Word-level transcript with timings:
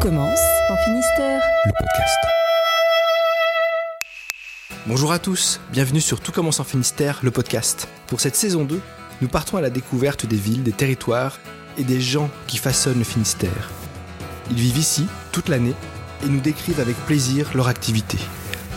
commence 0.00 0.40
en 0.70 0.76
Finistère. 0.78 1.42
le 1.66 1.72
podcast. 1.72 2.16
Bonjour 4.86 5.12
à 5.12 5.18
tous, 5.18 5.60
bienvenue 5.72 6.00
sur 6.00 6.20
Tout 6.20 6.32
commence 6.32 6.58
en 6.58 6.64
Finistère, 6.64 7.20
le 7.22 7.30
podcast. 7.30 7.86
Pour 8.06 8.18
cette 8.18 8.34
saison 8.34 8.64
2, 8.64 8.80
nous 9.20 9.28
partons 9.28 9.58
à 9.58 9.60
la 9.60 9.68
découverte 9.68 10.24
des 10.24 10.36
villes, 10.36 10.62
des 10.62 10.72
territoires 10.72 11.38
et 11.76 11.84
des 11.84 12.00
gens 12.00 12.30
qui 12.46 12.56
façonnent 12.56 12.98
le 12.98 13.04
Finistère. 13.04 13.70
Ils 14.50 14.56
vivent 14.56 14.78
ici 14.78 15.06
toute 15.32 15.50
l'année 15.50 15.74
et 16.24 16.28
nous 16.30 16.40
décrivent 16.40 16.80
avec 16.80 16.96
plaisir 17.04 17.50
leur 17.54 17.68
activité. 17.68 18.16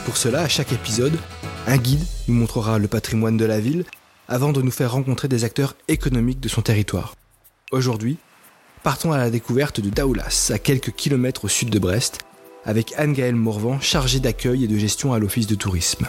Pour 0.03 0.17
cela, 0.17 0.41
à 0.41 0.49
chaque 0.49 0.73
épisode, 0.73 1.17
un 1.67 1.77
guide 1.77 2.03
nous 2.27 2.35
montrera 2.35 2.79
le 2.79 2.89
patrimoine 2.89 3.37
de 3.37 3.45
la 3.45 3.61
ville 3.61 3.85
avant 4.27 4.51
de 4.51 4.61
nous 4.61 4.71
faire 4.71 4.91
rencontrer 4.91 5.29
des 5.29 5.45
acteurs 5.45 5.77
économiques 5.87 6.41
de 6.41 6.49
son 6.49 6.61
territoire. 6.61 7.15
Aujourd'hui, 7.71 8.17
partons 8.83 9.13
à 9.13 9.17
la 9.17 9.29
découverte 9.29 9.79
de 9.79 9.89
Daoulas, 9.89 10.51
à 10.53 10.59
quelques 10.59 10.91
kilomètres 10.91 11.45
au 11.45 11.47
sud 11.47 11.69
de 11.69 11.79
Brest, 11.79 12.19
avec 12.65 12.93
Anne-Gaëlle 12.97 13.35
Morvan, 13.35 13.79
chargée 13.79 14.19
d'accueil 14.19 14.65
et 14.65 14.67
de 14.67 14.77
gestion 14.77 15.13
à 15.13 15.19
l'Office 15.19 15.47
de 15.47 15.55
tourisme. 15.55 16.07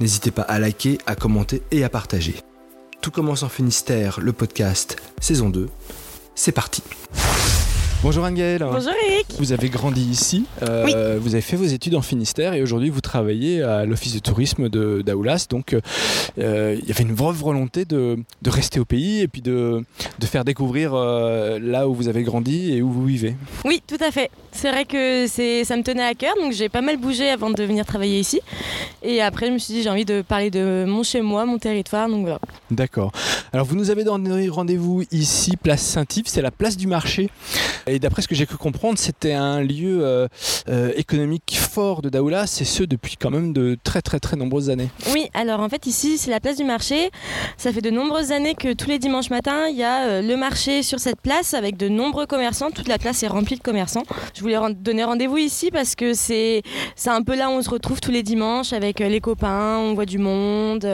N'hésitez 0.00 0.30
pas 0.30 0.42
à 0.42 0.58
liker, 0.58 0.98
à 1.06 1.14
commenter 1.14 1.62
et 1.70 1.84
à 1.84 1.88
partager. 1.88 2.36
Tout 3.00 3.10
commence 3.10 3.42
en 3.42 3.48
Finistère, 3.48 4.20
le 4.20 4.32
podcast, 4.32 4.96
saison 5.20 5.50
2. 5.50 5.68
C'est 6.34 6.52
parti. 6.52 6.82
Bonjour 8.00 8.24
Anne-Gaëlle. 8.24 8.64
Bonjour 8.70 8.92
Eric. 9.10 9.26
Vous 9.38 9.52
avez 9.52 9.68
grandi 9.68 10.02
ici, 10.02 10.44
euh, 10.62 11.18
vous 11.20 11.34
avez 11.34 11.42
fait 11.42 11.56
vos 11.56 11.64
études 11.64 11.96
en 11.96 12.00
Finistère 12.00 12.54
et 12.54 12.62
aujourd'hui 12.62 12.90
vous 12.90 13.00
travaillez 13.00 13.60
à 13.62 13.84
l'Office 13.84 14.14
de 14.14 14.20
tourisme 14.20 14.68
de 14.68 15.02
d'Aoulas. 15.02 15.46
Donc 15.50 15.74
euh, 15.74 16.76
il 16.80 16.88
y 16.88 16.92
avait 16.92 17.02
une 17.02 17.12
vraie 17.12 17.32
volonté 17.32 17.84
de, 17.84 18.18
de 18.40 18.50
rester 18.50 18.78
au 18.78 18.84
pays 18.84 19.20
et 19.20 19.26
puis 19.26 19.42
de, 19.42 19.84
de 20.20 20.26
faire 20.26 20.44
découvrir 20.44 20.92
euh, 20.94 21.58
là 21.60 21.88
où 21.88 21.94
vous 21.94 22.06
avez 22.06 22.22
grandi 22.22 22.72
et 22.72 22.82
où 22.82 22.90
vous 22.90 23.04
vivez. 23.04 23.34
Oui, 23.64 23.82
tout 23.84 23.98
à 24.00 24.12
fait. 24.12 24.30
C'est 24.52 24.70
vrai 24.70 24.84
que 24.84 25.26
ça 25.26 25.76
me 25.76 25.82
tenait 25.82 26.04
à 26.04 26.14
cœur, 26.14 26.34
donc 26.40 26.52
j'ai 26.52 26.68
pas 26.68 26.80
mal 26.82 26.98
bougé 26.98 27.28
avant 27.28 27.50
de 27.50 27.62
venir 27.64 27.84
travailler 27.84 28.20
ici. 28.20 28.40
Et 29.02 29.20
après, 29.20 29.46
je 29.46 29.52
me 29.52 29.58
suis 29.58 29.74
dit, 29.74 29.82
j'ai 29.82 29.90
envie 29.90 30.04
de 30.04 30.22
parler 30.22 30.50
de 30.50 30.84
mon 30.86 31.02
chez 31.02 31.20
moi, 31.20 31.44
mon 31.46 31.58
territoire, 31.58 32.08
donc 32.08 32.22
voilà. 32.22 32.40
D'accord. 32.70 33.12
Alors 33.52 33.66
vous 33.66 33.76
nous 33.76 33.90
avez 33.90 34.04
donné 34.04 34.48
rendez-vous 34.48 35.04
ici, 35.12 35.56
place 35.56 35.82
Saint-Yves, 35.82 36.26
c'est 36.26 36.42
la 36.42 36.50
place 36.50 36.76
du 36.76 36.86
marché. 36.86 37.30
Et 37.90 37.98
d'après 37.98 38.22
ce 38.22 38.28
que 38.28 38.34
j'ai 38.34 38.46
pu 38.46 38.56
comprendre, 38.56 38.98
c'était 38.98 39.32
un 39.32 39.60
lieu 39.60 40.04
euh, 40.04 40.28
euh, 40.68 40.92
économique 40.96 41.56
fort 41.58 42.02
de 42.02 42.08
Daoulas, 42.08 42.58
et 42.60 42.64
ce 42.64 42.82
depuis 42.82 43.16
quand 43.16 43.30
même 43.30 43.52
de 43.52 43.76
très 43.82 44.02
très 44.02 44.20
très 44.20 44.36
nombreuses 44.36 44.70
années. 44.70 44.88
Oui, 45.12 45.28
alors 45.34 45.60
en 45.60 45.68
fait, 45.68 45.86
ici, 45.86 46.18
c'est 46.18 46.30
la 46.30 46.40
place 46.40 46.56
du 46.56 46.64
marché. 46.64 47.10
Ça 47.56 47.72
fait 47.72 47.80
de 47.80 47.90
nombreuses 47.90 48.32
années 48.32 48.54
que 48.54 48.72
tous 48.72 48.88
les 48.88 48.98
dimanches 48.98 49.30
matins, 49.30 49.66
il 49.68 49.76
y 49.76 49.84
a 49.84 50.06
euh, 50.06 50.22
le 50.22 50.36
marché 50.36 50.82
sur 50.82 50.98
cette 50.98 51.20
place 51.20 51.54
avec 51.54 51.76
de 51.76 51.88
nombreux 51.88 52.26
commerçants. 52.26 52.70
Toute 52.70 52.88
la 52.88 52.98
place 52.98 53.22
est 53.22 53.28
remplie 53.28 53.56
de 53.56 53.62
commerçants. 53.62 54.04
Je 54.34 54.40
voulais 54.40 54.56
donner 54.74 55.04
rendez-vous 55.04 55.38
ici 55.38 55.70
parce 55.70 55.94
que 55.94 56.14
c'est, 56.14 56.62
c'est 56.96 57.10
un 57.10 57.22
peu 57.22 57.36
là 57.36 57.48
où 57.48 57.52
on 57.52 57.62
se 57.62 57.70
retrouve 57.70 58.00
tous 58.00 58.10
les 58.10 58.22
dimanches 58.22 58.72
avec 58.72 59.00
les 59.00 59.20
copains, 59.20 59.78
on 59.78 59.94
voit 59.94 60.06
du 60.06 60.18
monde, 60.18 60.86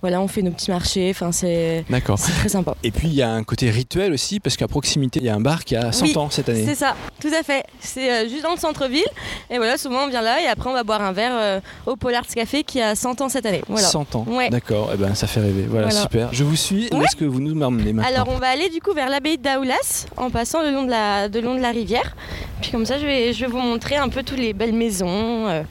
voilà, 0.00 0.20
on 0.20 0.28
fait 0.28 0.42
nos 0.42 0.50
petits 0.50 0.70
marchés. 0.70 1.10
Enfin, 1.10 1.32
c'est, 1.32 1.84
D'accord. 1.88 2.18
c'est 2.18 2.32
très 2.32 2.48
sympa. 2.48 2.76
Et 2.82 2.90
puis 2.90 3.08
il 3.08 3.14
y 3.14 3.22
a 3.22 3.30
un 3.30 3.42
côté 3.44 3.70
rituel 3.70 4.12
aussi, 4.12 4.40
parce 4.40 4.56
qu'à 4.56 4.68
proximité, 4.68 5.20
il 5.20 5.26
y 5.26 5.28
a 5.28 5.34
un 5.34 5.40
bar 5.40 5.64
qui 5.64 5.76
a 5.76 5.92
100 5.92 6.06
Oui, 6.06 6.16
ans 6.16 6.19
cette 6.28 6.48
année. 6.48 6.64
C'est 6.66 6.74
ça, 6.74 6.94
tout 7.20 7.30
à 7.38 7.42
fait. 7.42 7.62
C'est 7.80 8.10
euh, 8.10 8.28
juste 8.28 8.42
dans 8.42 8.50
le 8.50 8.58
centre-ville. 8.58 9.04
Et 9.48 9.56
voilà, 9.56 9.78
souvent 9.78 10.04
on 10.04 10.08
vient 10.08 10.20
là 10.20 10.42
et 10.42 10.46
après 10.46 10.68
on 10.68 10.72
va 10.74 10.82
boire 10.82 11.00
un 11.00 11.12
verre 11.12 11.32
euh, 11.34 11.60
au 11.86 11.96
Pollard's 11.96 12.34
Café 12.34 12.62
qui 12.64 12.82
a 12.82 12.94
100 12.94 13.20
ans 13.22 13.28
cette 13.28 13.46
année. 13.46 13.62
Voilà. 13.68 13.86
100 13.86 14.16
ans. 14.16 14.24
Ouais. 14.28 14.50
D'accord, 14.50 14.90
eh 14.92 14.96
ben, 14.96 15.14
ça 15.14 15.26
fait 15.26 15.40
rêver. 15.40 15.64
Voilà, 15.68 15.86
Voilà. 15.86 16.02
super. 16.02 16.28
Je 16.32 16.44
vous 16.44 16.56
suis. 16.56 16.88
Où 16.92 16.96
Ouais. 16.98 17.04
est-ce 17.04 17.16
que 17.16 17.24
vous 17.24 17.40
nous 17.40 17.54
m'emmenez 17.54 17.92
maintenant 17.92 18.08
Alors 18.22 18.28
on 18.28 18.38
va 18.38 18.48
aller 18.48 18.68
du 18.68 18.80
coup 18.80 18.92
vers 18.92 19.08
l'abbaye 19.08 19.38
d'Aoulas 19.38 20.06
en 20.16 20.28
passant 20.30 20.62
le 20.62 20.70
long 20.72 20.82
de 20.84 20.90
la, 20.90 21.28
de 21.28 21.40
long 21.40 21.54
de 21.54 21.60
la 21.60 21.70
rivière. 21.70 22.14
Puis 22.60 22.72
comme 22.72 22.84
ça 22.84 22.98
je 22.98 23.06
vais, 23.06 23.32
je 23.32 23.40
vais 23.46 23.50
vous 23.50 23.58
montrer 23.60 23.96
un 23.96 24.08
peu 24.08 24.22
toutes 24.22 24.38
les 24.38 24.52
belles 24.52 24.74
maisons, 24.74 25.48
euh, 25.48 25.62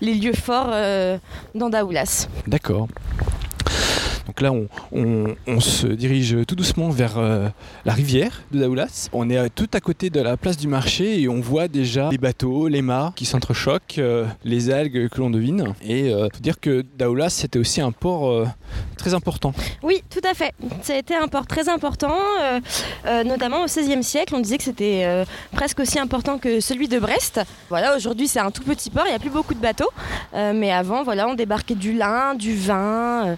les 0.00 0.14
lieux 0.14 0.32
forts 0.32 0.70
euh, 0.72 1.18
dans 1.54 1.68
Daoulas. 1.68 2.28
D'accord. 2.46 2.86
Donc 4.30 4.42
là, 4.42 4.52
on, 4.92 5.60
se 5.60 5.88
dirige 5.88 6.36
tout 6.46 6.54
doucement 6.54 6.88
vers 6.90 7.18
euh, 7.18 7.48
la 7.84 7.92
rivière 7.92 8.42
de 8.52 8.60
Daoulas. 8.60 9.08
On 9.12 9.28
est 9.28 9.36
euh, 9.36 9.48
tout 9.52 9.66
à 9.72 9.80
côté 9.80 10.08
de 10.08 10.20
la 10.20 10.36
place 10.36 10.56
du 10.56 10.68
marché 10.68 11.20
et 11.20 11.28
on 11.28 11.40
voit 11.40 11.66
déjà 11.66 12.10
les 12.10 12.18
bateaux, 12.18 12.68
les 12.68 12.80
mâts 12.80 13.12
qui 13.16 13.24
s'entrechoquent, 13.24 13.98
euh, 13.98 14.26
les 14.44 14.70
algues 14.70 15.08
que 15.08 15.18
l'on 15.18 15.30
devine. 15.30 15.74
Et 15.82 16.14
euh, 16.14 16.28
faut 16.32 16.40
dire 16.40 16.60
que 16.60 16.84
Daoulas, 16.96 17.30
c'était 17.30 17.58
aussi 17.58 17.80
un 17.80 17.90
port 17.90 18.46
très 18.96 19.14
important. 19.14 19.52
Oui, 19.82 20.00
tout 20.10 20.20
à 20.30 20.32
fait. 20.32 20.54
Ça 20.82 20.92
a 20.92 20.96
été 20.98 21.16
un 21.16 21.26
port 21.26 21.48
très 21.48 21.68
important, 21.68 22.16
notamment 23.24 23.64
au 23.64 23.66
XVIe 23.66 24.04
siècle. 24.04 24.34
On 24.36 24.40
disait 24.40 24.58
que 24.58 24.64
c'était 24.64 25.24
presque 25.50 25.80
aussi 25.80 25.98
important 25.98 26.38
que 26.38 26.60
celui 26.60 26.86
de 26.86 27.00
Brest. 27.00 27.40
Voilà, 27.68 27.96
aujourd'hui 27.96 28.28
c'est 28.28 28.38
un 28.38 28.52
tout 28.52 28.62
petit 28.62 28.90
port, 28.90 29.04
il 29.06 29.10
n'y 29.10 29.16
a 29.16 29.18
plus 29.18 29.30
beaucoup 29.30 29.54
de 29.54 29.60
bateaux. 29.60 29.90
Mais 30.32 30.70
avant, 30.70 31.02
on 31.04 31.34
débarquait 31.34 31.74
du 31.74 31.94
lin, 31.94 32.34
du 32.34 32.54
vin, 32.54 33.36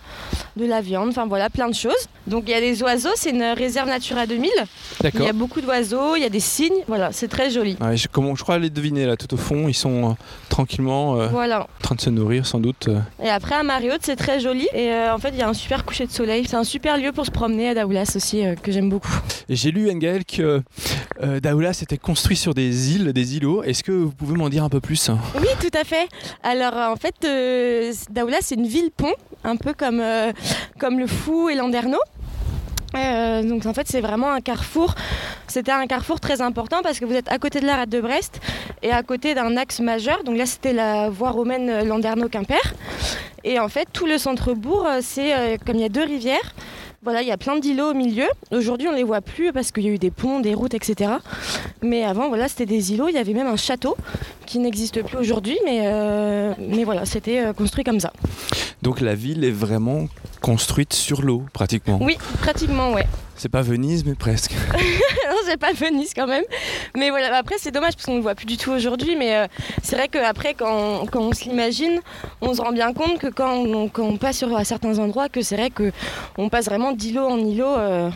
de 0.56 0.66
la 0.66 0.80
viande, 0.80 1.08
enfin 1.08 1.26
voilà, 1.26 1.48
plein 1.50 1.68
de 1.68 1.74
choses. 1.74 2.08
Donc 2.26 2.44
il 2.46 2.50
y 2.50 2.54
a 2.54 2.60
des 2.60 2.82
oiseaux, 2.82 3.08
c'est 3.16 3.30
une 3.30 3.42
réserve 3.42 3.88
Natura 3.88 4.26
2000. 4.26 4.50
Il 4.54 5.02
D'accord 5.02 5.26
y 5.26 5.28
a 5.28 5.32
beaucoup 5.32 5.60
d'oiseaux, 5.60 6.14
il 6.16 6.22
y 6.22 6.24
a 6.24 6.28
des 6.28 6.40
cygnes, 6.40 6.82
voilà, 6.86 7.10
c'est 7.12 7.28
très 7.28 7.50
joli. 7.50 7.76
Ouais, 7.80 7.96
je, 7.96 8.06
comment- 8.08 8.34
je 8.34 8.42
crois 8.42 8.58
les 8.58 8.70
deviner 8.70 9.06
là 9.06 9.16
tout 9.16 9.32
au 9.34 9.36
fond. 9.36 9.66
Ils 9.68 9.74
sont 9.74 10.10
euh, 10.10 10.14
tranquillement 10.48 11.16
euh, 11.20 11.28
Voilà. 11.28 11.62
en 11.62 11.82
train 11.82 11.94
de 11.94 12.00
se 12.00 12.10
nourrir 12.10 12.46
sans 12.46 12.60
doute. 12.60 12.88
euh. 12.88 12.98
Et 13.22 13.28
après 13.28 13.54
à 13.54 13.62
Mariotte, 13.62 14.02
c'est 14.02 14.16
très 14.16 14.40
joli. 14.40 14.68
Et 14.74 14.88
euh, 14.92 15.14
en 15.14 15.18
fait, 15.18 15.30
il 15.30 15.38
y 15.38 15.42
a 15.42 15.48
un 15.48 15.54
super 15.54 15.84
coucher 15.84 16.06
de 16.06 16.12
soleil. 16.12 16.44
C'est 16.48 16.56
un 16.56 16.64
super 16.64 16.96
lieu 16.98 17.12
pour 17.12 17.26
se 17.26 17.30
promener 17.30 17.70
à 17.70 17.74
Daoulas 17.74 18.12
aussi, 18.14 18.42
que 18.62 18.70
j'aime 18.72 18.88
beaucoup. 18.90 19.12
J'ai 19.48 19.70
lu, 19.70 19.90
Engel, 19.90 20.24
que 20.24 20.62
Daoulas 21.40 21.78
était 21.82 21.98
construit 21.98 22.36
sur 22.36 22.54
des 22.54 22.94
îles, 22.94 23.12
des 23.12 23.36
îlots. 23.36 23.62
Est-ce 23.62 23.82
que 23.82 23.92
vous 23.92 24.10
pouvez 24.12 24.36
m'en 24.36 24.48
dire 24.48 24.64
un 24.64 24.68
peu 24.68 24.80
plus 24.80 25.10
Oui, 25.40 25.48
tout 25.60 25.76
à 25.78 25.84
fait. 25.84 26.08
Alors 26.42 26.74
en 26.74 26.96
fait, 26.96 27.14
Daoulas, 28.10 28.38
c'est 28.42 28.54
une 28.56 28.66
ville-pont, 28.66 29.12
un 29.44 29.56
peu 29.56 29.72
comme, 29.74 30.00
euh, 30.00 30.32
comme 30.78 30.98
le 30.98 31.06
Fou 31.06 31.48
et 31.48 31.54
Landerneau. 31.54 32.00
Euh, 32.94 33.42
donc 33.42 33.64
en 33.66 33.72
fait 33.72 33.88
c'est 33.88 34.00
vraiment 34.00 34.32
un 34.32 34.40
carrefour. 34.40 34.94
C'était 35.48 35.72
un 35.72 35.86
carrefour 35.86 36.20
très 36.20 36.40
important 36.40 36.82
parce 36.82 36.98
que 36.98 37.04
vous 37.04 37.14
êtes 37.14 37.30
à 37.30 37.38
côté 37.38 37.60
de 37.60 37.66
la 37.66 37.76
rade 37.76 37.88
de 37.88 38.00
Brest 38.00 38.40
et 38.82 38.90
à 38.90 39.02
côté 39.02 39.34
d'un 39.34 39.56
axe 39.56 39.80
majeur. 39.80 40.24
Donc 40.24 40.36
là 40.36 40.46
c'était 40.46 40.72
la 40.72 41.08
voie 41.08 41.30
romaine 41.30 41.86
Landerneau-Quimper. 41.86 42.74
Et 43.44 43.58
en 43.58 43.68
fait 43.68 43.88
tout 43.92 44.06
le 44.06 44.18
centre-bourg, 44.18 44.86
euh, 44.86 44.98
c'est 45.02 45.34
euh, 45.34 45.56
comme 45.64 45.76
il 45.76 45.82
y 45.82 45.86
a 45.86 45.88
deux 45.88 46.04
rivières. 46.04 46.54
Voilà, 47.04 47.22
il 47.22 47.26
y 47.26 47.32
a 47.32 47.36
plein 47.36 47.58
d'îlots 47.58 47.90
au 47.90 47.94
milieu. 47.94 48.28
Aujourd'hui, 48.52 48.86
on 48.86 48.92
les 48.92 49.02
voit 49.02 49.22
plus 49.22 49.52
parce 49.52 49.72
qu'il 49.72 49.82
y 49.82 49.88
a 49.88 49.90
eu 49.90 49.98
des 49.98 50.12
ponts, 50.12 50.38
des 50.38 50.54
routes, 50.54 50.74
etc. 50.74 51.14
Mais 51.82 52.04
avant, 52.04 52.28
voilà, 52.28 52.46
c'était 52.46 52.64
des 52.64 52.92
îlots. 52.92 53.08
Il 53.08 53.16
y 53.16 53.18
avait 53.18 53.32
même 53.32 53.48
un 53.48 53.56
château 53.56 53.96
qui 54.46 54.58
n'existe 54.58 55.02
plus 55.02 55.16
aujourd'hui, 55.16 55.58
mais, 55.64 55.80
euh, 55.84 56.52
mais 56.58 56.84
voilà, 56.84 57.04
c'était 57.06 57.38
euh, 57.40 57.52
construit 57.52 57.84
comme 57.84 58.00
ça. 58.00 58.12
Donc 58.82 59.00
la 59.00 59.14
ville 59.14 59.44
est 59.44 59.50
vraiment 59.50 60.06
construite 60.40 60.92
sur 60.92 61.22
l'eau, 61.22 61.44
pratiquement. 61.52 61.98
Oui, 62.00 62.16
pratiquement, 62.40 62.92
ouais. 62.92 63.06
C'est 63.36 63.48
pas 63.48 63.62
Venise, 63.62 64.04
mais 64.04 64.14
presque. 64.14 64.52
non, 64.74 65.36
c'est 65.46 65.56
pas 65.56 65.72
Venise 65.72 66.12
quand 66.14 66.26
même. 66.26 66.44
Mais 66.96 67.10
voilà, 67.10 67.36
après, 67.36 67.56
c'est 67.58 67.70
dommage 67.70 67.94
parce 67.94 68.06
qu'on 68.06 68.12
ne 68.12 68.16
le 68.18 68.22
voit 68.22 68.34
plus 68.34 68.46
du 68.46 68.56
tout 68.56 68.70
aujourd'hui. 68.70 69.16
Mais 69.16 69.36
euh, 69.36 69.46
c'est 69.82 69.96
vrai 69.96 70.08
qu'après, 70.08 70.54
quand, 70.54 71.02
on- 71.02 71.06
quand 71.06 71.20
on 71.20 71.32
se 71.32 71.44
l'imagine, 71.44 72.00
on 72.40 72.54
se 72.54 72.60
rend 72.60 72.72
bien 72.72 72.92
compte 72.92 73.18
que 73.18 73.28
quand 73.28 73.52
on, 73.54 73.88
quand 73.88 74.04
on 74.04 74.16
passe 74.16 74.38
sur 74.38 74.54
à 74.56 74.64
certains 74.64 74.98
endroits, 74.98 75.28
que 75.28 75.42
c'est 75.42 75.56
vrai 75.56 75.70
qu'on 75.70 76.48
passe 76.48 76.66
vraiment 76.66 76.92
d'îlot 76.92 77.26
en 77.26 77.38
îlot 77.38 77.66
euh, 77.66 78.10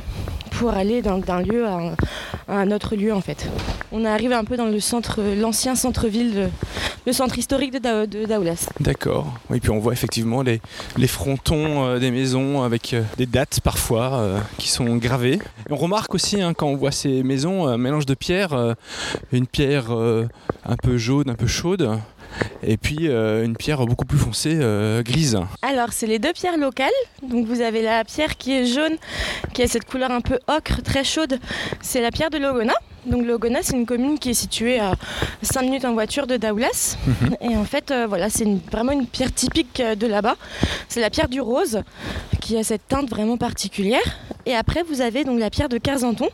pour 0.53 0.71
aller 0.71 1.03
d'un 1.03 1.41
lieu 1.43 1.67
à 1.67 1.75
un, 1.75 1.95
un 2.49 2.71
autre 2.71 2.95
lieu, 2.97 3.13
en 3.13 3.21
fait. 3.21 3.49
On 3.93 4.05
arrive 4.05 4.33
un 4.33 4.45
peu 4.45 4.57
dans 4.57 4.67
le 4.67 4.81
centre, 4.81 5.21
l'ancien 5.41 5.75
centre-ville, 5.75 6.35
de- 6.35 6.49
le 7.07 7.13
centre 7.13 7.39
historique 7.39 7.73
de, 7.73 7.79
Dao- 7.79 8.07
de 8.07 8.25
Daoulas. 8.27 8.69
D'accord. 8.81 9.33
Oui, 9.51 9.61
puis 9.61 9.71
on 9.71 9.79
voit 9.79 9.93
effectivement 9.93 10.43
les, 10.43 10.61
frontons 11.07 11.85
euh, 11.85 11.99
des 11.99 12.11
maisons 12.11 12.63
avec 12.63 12.95
euh, 12.95 13.03
des 13.17 13.27
dates 13.27 13.61
parfois 13.61 14.15
euh, 14.15 14.39
qui 14.59 14.69
sont 14.69 14.97
gravées. 14.97 15.39
On 15.71 15.77
remarque 15.77 16.15
aussi 16.15 16.41
hein, 16.43 16.53
quand 16.53 16.67
on 16.67 16.77
voit 16.77 16.91
ces 16.91 17.23
maisons, 17.23 17.67
un 17.69 17.79
mélange 17.79 18.07
de 18.07 18.15
pierres, 18.15 18.53
euh, 18.55 18.75
une 19.33 19.47
pierre 19.47 19.93
euh, 19.95 20.27
un 20.65 20.77
peu 20.77 20.97
jaune, 20.99 21.31
un 21.31 21.35
peu 21.35 21.47
chaude, 21.47 21.91
et 22.63 22.77
puis 22.77 23.09
euh, 23.09 23.45
une 23.45 23.57
pierre 23.57 23.85
beaucoup 23.87 24.05
plus 24.05 24.19
foncée, 24.19 24.59
euh, 24.61 25.03
grise. 25.03 25.39
Alors, 25.63 25.93
c'est 25.93 26.07
les 26.07 26.19
deux 26.19 26.33
pierres 26.33 26.59
locales. 26.59 26.91
Donc, 27.23 27.47
vous 27.47 27.61
avez 27.61 27.83
la 27.83 28.05
pierre 28.05 28.37
qui 28.37 28.53
est 28.53 28.67
jaune, 28.67 28.97
qui 29.53 29.63
a 29.63 29.69
cette 29.69 29.85
couleur 29.85 30.11
un 30.11 30.21
peu 30.21 30.39
ocre, 30.49 30.83
très 30.83 31.05
chaude. 31.05 31.39
C'est 31.81 32.01
la 32.01 32.11
pierre 32.11 32.31
de 32.31 32.39
Logona. 32.39 32.75
Donc, 33.07 33.25
Logona, 33.25 33.61
c'est 33.63 33.77
une 33.77 33.87
commune 33.87 34.19
qui 34.19 34.31
est 34.31 34.35
située 34.35 34.81
à 34.81 34.95
5 35.43 35.63
minutes 35.63 35.85
en 35.85 35.93
voiture 35.93 36.27
de 36.27 36.37
Daoulas. 36.37 36.97
Et 37.41 37.57
en 37.57 37.65
fait, 37.65 37.91
euh, 37.91 38.07
voilà, 38.07 38.31
c'est 38.31 38.47
vraiment 38.71 38.93
une 38.93 39.07
pierre 39.07 39.33
typique 39.33 39.81
de 39.81 40.07
là-bas. 40.07 40.37
C'est 40.89 41.01
la 41.01 41.11
pierre 41.11 41.29
du 41.29 41.41
rose, 41.41 41.83
qui 42.41 42.57
a 42.57 42.65
cette 42.65 42.89
teinte 42.89 43.09
vraiment 43.09 43.37
particulière. 43.37 44.03
Et 44.49 44.55
après, 44.55 44.85
vous 44.85 45.01
avez 45.01 45.25
donc 45.25 45.41
la 45.41 45.51
pierre 45.51 45.69
de 45.69 45.77
Carzanton, 45.77 46.29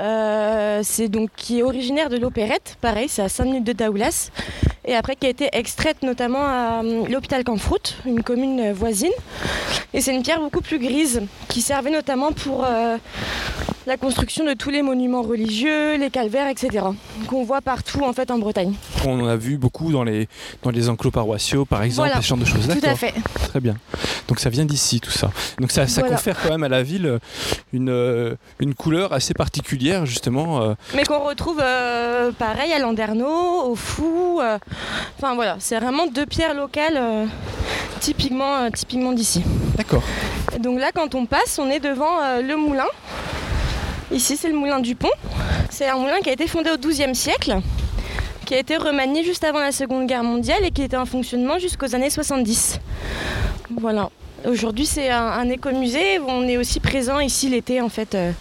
euh, 0.00 0.80
c'est 0.82 1.08
donc 1.08 1.28
qui 1.36 1.58
est 1.58 1.62
originaire 1.62 2.08
de 2.08 2.16
l'Opérette. 2.16 2.78
Pareil, 2.80 3.06
c'est 3.08 3.20
à 3.22 3.28
5 3.28 3.44
minutes 3.44 3.64
de 3.64 3.72
Daoulas. 3.74 4.30
Et 4.86 4.94
après, 4.94 5.14
qui 5.16 5.26
a 5.26 5.30
été 5.30 5.48
extraite 5.52 6.02
notamment 6.02 6.42
à 6.44 6.82
euh, 6.82 7.06
l'hôpital 7.08 7.44
Campfrout, 7.44 7.96
une 8.06 8.22
commune 8.22 8.60
euh, 8.60 8.72
voisine. 8.72 9.12
Et 9.92 10.00
c'est 10.00 10.14
une 10.14 10.22
pierre 10.22 10.40
beaucoup 10.40 10.60
plus 10.62 10.78
grise, 10.78 11.22
qui 11.48 11.60
servait 11.62 11.90
notamment 11.90 12.32
pour, 12.32 12.64
euh, 12.64 12.96
la 13.86 13.96
construction 13.96 14.44
de 14.46 14.54
tous 14.54 14.70
les 14.70 14.82
monuments 14.82 15.22
religieux, 15.22 15.96
les 15.96 16.10
calvaires, 16.10 16.48
etc. 16.48 16.86
qu'on 17.28 17.44
voit 17.44 17.60
partout 17.60 18.02
en 18.02 18.12
fait 18.12 18.30
en 18.30 18.38
Bretagne. 18.38 18.74
On 19.06 19.20
en 19.20 19.26
a 19.26 19.36
vu 19.36 19.58
beaucoup 19.58 19.92
dans 19.92 20.04
les, 20.04 20.28
dans 20.62 20.70
les 20.70 20.88
enclos 20.88 21.10
paroissiaux, 21.10 21.64
par 21.66 21.82
exemple, 21.82 22.08
Voilà. 22.08 22.22
ce 22.22 22.28
genre 22.28 22.38
de 22.38 22.44
choses. 22.46 22.66
Tout 22.68 22.86
à 22.86 22.94
fait. 22.94 23.12
Très 23.48 23.60
bien. 23.60 23.76
Donc 24.28 24.40
ça 24.40 24.48
vient 24.48 24.64
d'ici, 24.64 25.00
tout 25.00 25.10
ça. 25.10 25.30
Donc 25.60 25.70
ça, 25.70 25.86
ça 25.86 26.00
Voilà. 26.00 26.16
confère 26.16 26.36
quand 26.42 26.50
même 26.50 26.62
à 26.64 26.68
la 26.68 26.82
ville 26.82 27.18
une, 27.72 27.88
euh, 27.90 28.34
une 28.60 28.74
couleur 28.74 29.12
assez 29.12 29.34
particulière, 29.34 30.06
justement. 30.06 30.62
euh, 30.62 30.74
Mais 30.94 31.04
qu'on 31.04 31.20
retrouve 31.20 31.60
euh, 31.62 32.30
pareil 32.32 32.72
à 32.72 32.78
Landerneau, 32.78 33.62
au 33.70 33.74
Fou. 33.74 34.40
euh, 34.42 34.58
Enfin 35.18 35.34
voilà, 35.34 35.56
c'est 35.58 35.78
vraiment 35.78 36.06
deux 36.06 36.26
pierres 36.26 36.54
locales 36.54 36.96
euh, 36.96 37.26
typiquement, 38.00 38.70
typiquement 38.70 39.12
d'ici. 39.12 39.42
D'accord. 39.76 40.02
Donc 40.60 40.78
là, 40.78 40.90
quand 40.94 41.14
on 41.14 41.26
passe, 41.26 41.58
on 41.58 41.70
est 41.70 41.80
devant 41.80 42.18
le 42.42 42.56
moulin. 42.56 42.86
Ici, 44.12 44.36
c'est 44.36 44.48
le 44.48 44.54
moulin 44.56 44.78
du 44.80 44.94
Pont. 44.94 45.08
C'est 45.70 45.88
un 45.88 45.96
moulin 45.96 46.20
qui 46.22 46.28
a 46.30 46.32
été 46.32 46.46
fondé 46.46 46.70
au 46.70 46.76
XIIe 46.76 47.14
siècle, 47.14 47.56
qui 48.44 48.54
a 48.54 48.58
été 48.58 48.76
remanié 48.76 49.24
juste 49.24 49.42
avant 49.42 49.58
la 49.60 49.72
Seconde 49.72 50.06
Guerre 50.06 50.22
mondiale 50.22 50.62
et 50.64 50.70
qui 50.70 50.82
était 50.82 50.96
en 50.96 51.06
fonctionnement 51.06 51.58
jusqu'aux 51.58 51.94
années 51.94 52.10
70. 52.10 52.78
Voilà. 53.80 54.10
Aujourd'hui, 54.46 54.86
c'est 54.86 55.08
un, 55.10 55.24
un 55.26 55.48
écomusée 55.48 56.18
où 56.18 56.24
on 56.28 56.42
est 56.46 56.56
aussi 56.58 56.80
présent 56.80 57.18
ici 57.20 57.48
l'été, 57.48 57.80
en 57.80 57.88
fait, 57.88 58.14
euh, 58.14 58.32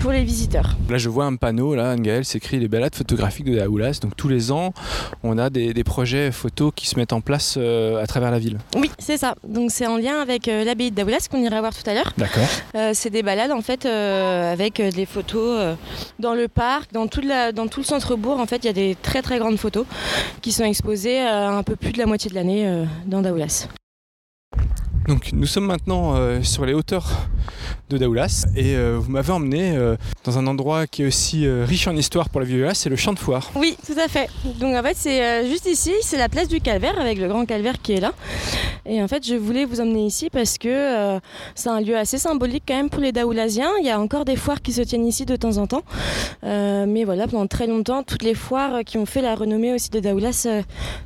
pour 0.00 0.10
les 0.10 0.24
visiteurs. 0.24 0.76
Là, 0.90 0.98
je 0.98 1.08
vois 1.08 1.26
un 1.26 1.36
panneau, 1.36 1.76
là, 1.76 1.92
Anne-Gaëlle 1.92 2.24
s'écrit 2.24 2.58
les 2.58 2.66
balades 2.66 2.94
photographiques 2.96 3.44
de 3.46 3.54
Daoulas. 3.54 4.00
Donc 4.02 4.16
tous 4.16 4.26
les 4.26 4.50
ans, 4.50 4.74
on 5.22 5.38
a 5.38 5.48
des, 5.48 5.72
des 5.74 5.84
projets 5.84 6.32
photos 6.32 6.72
qui 6.74 6.88
se 6.88 6.98
mettent 6.98 7.12
en 7.12 7.20
place 7.20 7.54
euh, 7.56 8.02
à 8.02 8.06
travers 8.08 8.32
la 8.32 8.40
ville. 8.40 8.58
Oui, 8.76 8.90
c'est 8.98 9.16
ça. 9.16 9.36
Donc 9.46 9.70
c'est 9.70 9.86
en 9.86 9.96
lien 9.96 10.20
avec 10.20 10.48
euh, 10.48 10.64
l'abbaye 10.64 10.90
de 10.90 10.96
Daoulas 10.96 11.28
qu'on 11.30 11.38
ira 11.38 11.60
voir 11.60 11.72
tout 11.72 11.88
à 11.88 11.94
l'heure. 11.94 12.12
D'accord. 12.18 12.48
C'est 12.92 13.10
des 13.10 13.22
balades 13.22 13.52
en 13.52 13.62
fait 13.62 13.86
avec 13.86 14.82
des 14.82 15.06
photos 15.06 15.76
dans 16.18 16.34
le 16.34 16.48
parc, 16.48 16.92
dans, 16.92 17.06
toute 17.06 17.24
la- 17.24 17.52
dans 17.52 17.68
tout 17.68 17.78
le 17.80 17.86
centre-bourg. 17.86 18.40
En 18.40 18.46
fait, 18.46 18.56
il 18.64 18.66
y 18.66 18.70
a 18.70 18.72
des 18.72 18.96
très 19.00 19.22
très 19.22 19.38
grandes 19.38 19.56
photos 19.58 19.86
qui 20.40 20.50
sont 20.50 20.64
exposées 20.64 21.20
un 21.20 21.62
peu 21.62 21.76
plus 21.76 21.92
de 21.92 21.98
la 21.98 22.06
moitié 22.06 22.28
de 22.28 22.34
l'année 22.34 22.84
dans 23.06 23.22
Daoulas. 23.22 23.68
Donc 25.08 25.30
nous 25.32 25.46
sommes 25.46 25.66
maintenant 25.66 26.14
euh, 26.14 26.42
sur 26.42 26.64
les 26.64 26.74
hauteurs 26.74 27.10
de 27.90 27.98
Daoulas 27.98 28.46
et 28.56 28.76
euh, 28.76 28.98
vous 29.00 29.10
m'avez 29.10 29.32
emmené 29.32 29.76
euh, 29.76 29.96
dans 30.24 30.38
un 30.38 30.46
endroit 30.46 30.86
qui 30.86 31.02
est 31.02 31.06
aussi 31.06 31.46
riche 31.48 31.88
en 31.88 31.96
histoire 31.96 32.28
pour 32.28 32.40
la 32.40 32.46
ville 32.46 32.56
de 32.56 32.60
Daoulas, 32.60 32.74
c'est 32.74 32.88
le 32.88 32.96
champ 32.96 33.12
de 33.12 33.18
foire. 33.18 33.50
Oui, 33.56 33.76
tout 33.84 33.98
à 33.98 34.08
fait. 34.08 34.30
Donc 34.60 34.74
en 34.76 34.82
fait, 34.82 34.96
c'est 34.96 35.48
juste 35.48 35.66
ici, 35.66 35.92
c'est 36.02 36.18
la 36.18 36.28
place 36.28 36.48
du 36.48 36.60
Calvaire 36.60 36.98
avec 37.00 37.18
le 37.18 37.28
grand 37.28 37.44
calvaire 37.44 37.80
qui 37.82 37.94
est 37.94 38.00
là. 38.00 38.12
Et 38.86 39.02
en 39.02 39.08
fait, 39.08 39.26
je 39.26 39.34
voulais 39.34 39.64
vous 39.64 39.80
emmener 39.80 40.06
ici 40.06 40.28
parce 40.30 40.58
que 40.58 41.18
c'est 41.54 41.68
un 41.68 41.80
lieu 41.80 41.96
assez 41.96 42.18
symbolique 42.18 42.64
quand 42.66 42.76
même 42.76 42.90
pour 42.90 43.00
les 43.00 43.12
Daoulasiens. 43.12 43.70
Il 43.80 43.86
y 43.86 43.90
a 43.90 44.00
encore 44.00 44.24
des 44.24 44.36
foires 44.36 44.62
qui 44.62 44.72
se 44.72 44.82
tiennent 44.82 45.06
ici 45.06 45.26
de 45.26 45.36
temps 45.36 45.56
en 45.58 45.66
temps. 45.66 45.82
Mais 46.42 47.04
voilà, 47.04 47.26
pendant 47.26 47.46
très 47.46 47.66
longtemps, 47.66 48.02
toutes 48.02 48.22
les 48.22 48.34
foires 48.34 48.84
qui 48.84 48.98
ont 48.98 49.06
fait 49.06 49.22
la 49.22 49.34
renommée 49.34 49.72
aussi 49.72 49.90
de 49.90 50.00
Daoulas 50.00 50.46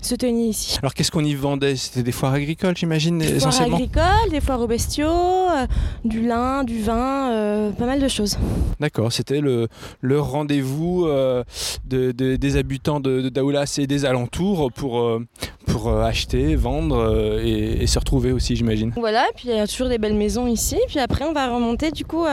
se 0.03 0.15
tenaient 0.15 0.49
ici. 0.49 0.79
Alors 0.83 0.95
qu'est-ce 0.95 1.11
qu'on 1.11 1.25
y 1.25 1.35
vendait? 1.35 1.77
C'était 1.77 2.03
des 2.03 2.13
foires 2.13 2.35
agricoles, 2.35 2.77
j'imagine, 2.77 3.23
essentiellement? 3.23 3.81
Agricoles, 3.91 4.31
des 4.31 4.41
foires 4.41 4.61
aux 4.61 4.67
bestiaux, 4.67 5.07
euh, 5.09 5.67
du 6.05 6.23
lin, 6.27 6.65
du 6.65 6.81
vin, 6.83 7.31
euh, 7.31 7.71
pas 7.71 7.87
mal 7.87 8.01
de 8.01 8.09
choses. 8.09 8.37
D'accord, 8.81 9.13
c'était 9.13 9.41
le, 9.41 9.69
le 10.01 10.21
rendez-vous 10.21 11.07
euh, 11.07 11.45
de- 11.87 12.13
de- 12.13 12.37
des 12.37 12.57
habitants 12.57 13.01
de, 13.01 13.21
de 13.21 13.29
Daoulas 13.29 13.77
et 13.79 13.87
des 13.87 14.05
alentours 14.05 14.71
pour, 14.73 15.21
pour 15.67 15.91
acheter, 15.91 16.57
vendre 16.57 17.41
et, 17.45 17.83
et 17.83 17.87
se 17.87 17.99
retrouver 17.99 18.33
aussi, 18.33 18.57
j'imagine. 18.57 18.93
Voilà, 18.97 19.25
puis 19.37 19.49
il 19.49 19.57
y 19.57 19.59
a 19.59 19.67
toujours 19.67 19.89
des 19.89 19.99
belles 19.99 20.17
maisons 20.17 20.47
ici. 20.47 20.77
Puis 20.89 20.99
après, 20.99 21.25
on 21.25 21.33
va 21.33 21.53
remonter 21.55 21.91
du 21.91 22.05
coup 22.05 22.25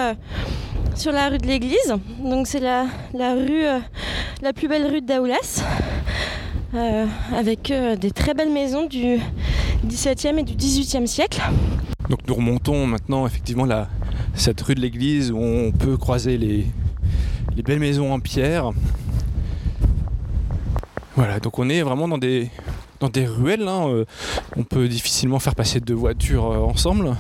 sur 0.96 1.12
la 1.12 1.30
rue 1.30 1.38
de 1.38 1.48
l'église. 1.48 1.94
Donc 2.24 2.48
c'est 2.48 2.60
la, 2.60 2.86
la 3.14 3.34
rue, 3.36 3.64
la 4.42 4.54
plus 4.54 4.68
belle 4.68 4.88
rue 4.88 5.02
de 5.02 5.06
Daoulas. 5.08 5.64
avec 7.36 7.72
des 8.00 8.12
très 8.12 8.34
belles 8.34 8.52
maisons 8.52 8.86
du 8.88 9.20
17e 9.88 10.40
et 10.40 10.44
du 10.44 10.54
18e 10.54 11.06
siècle. 11.08 11.42
Donc 12.10 12.20
nous 12.28 12.36
remontons 12.36 12.86
maintenant 12.86 13.26
effectivement 13.26 13.66
la, 13.66 13.88
cette 14.36 14.60
rue 14.62 14.76
de 14.76 14.82
l'église 14.82 15.32
où 15.32 15.38
on 15.38 15.72
peut 15.72 15.98
croiser 15.98 16.38
les, 16.38 16.66
les 17.56 17.64
belles 17.64 17.80
maisons 17.80 18.12
en 18.14 18.20
pierre. 18.20 18.72
Voilà, 21.16 21.40
donc 21.40 21.60
on 21.60 21.70
est 21.70 21.82
vraiment 21.84 22.08
dans 22.08 22.18
des, 22.18 22.50
dans 23.00 23.10
des 23.10 23.26
ruelles. 23.28 23.68
hein, 23.68 23.88
euh, 23.88 24.06
On 24.58 24.64
peut 24.64 24.88
difficilement 24.88 25.38
faire 25.40 25.54
passer 25.56 25.80
deux 25.80 25.94
voitures 25.94 26.52
euh, 26.52 26.58
ensemble, 26.58 27.16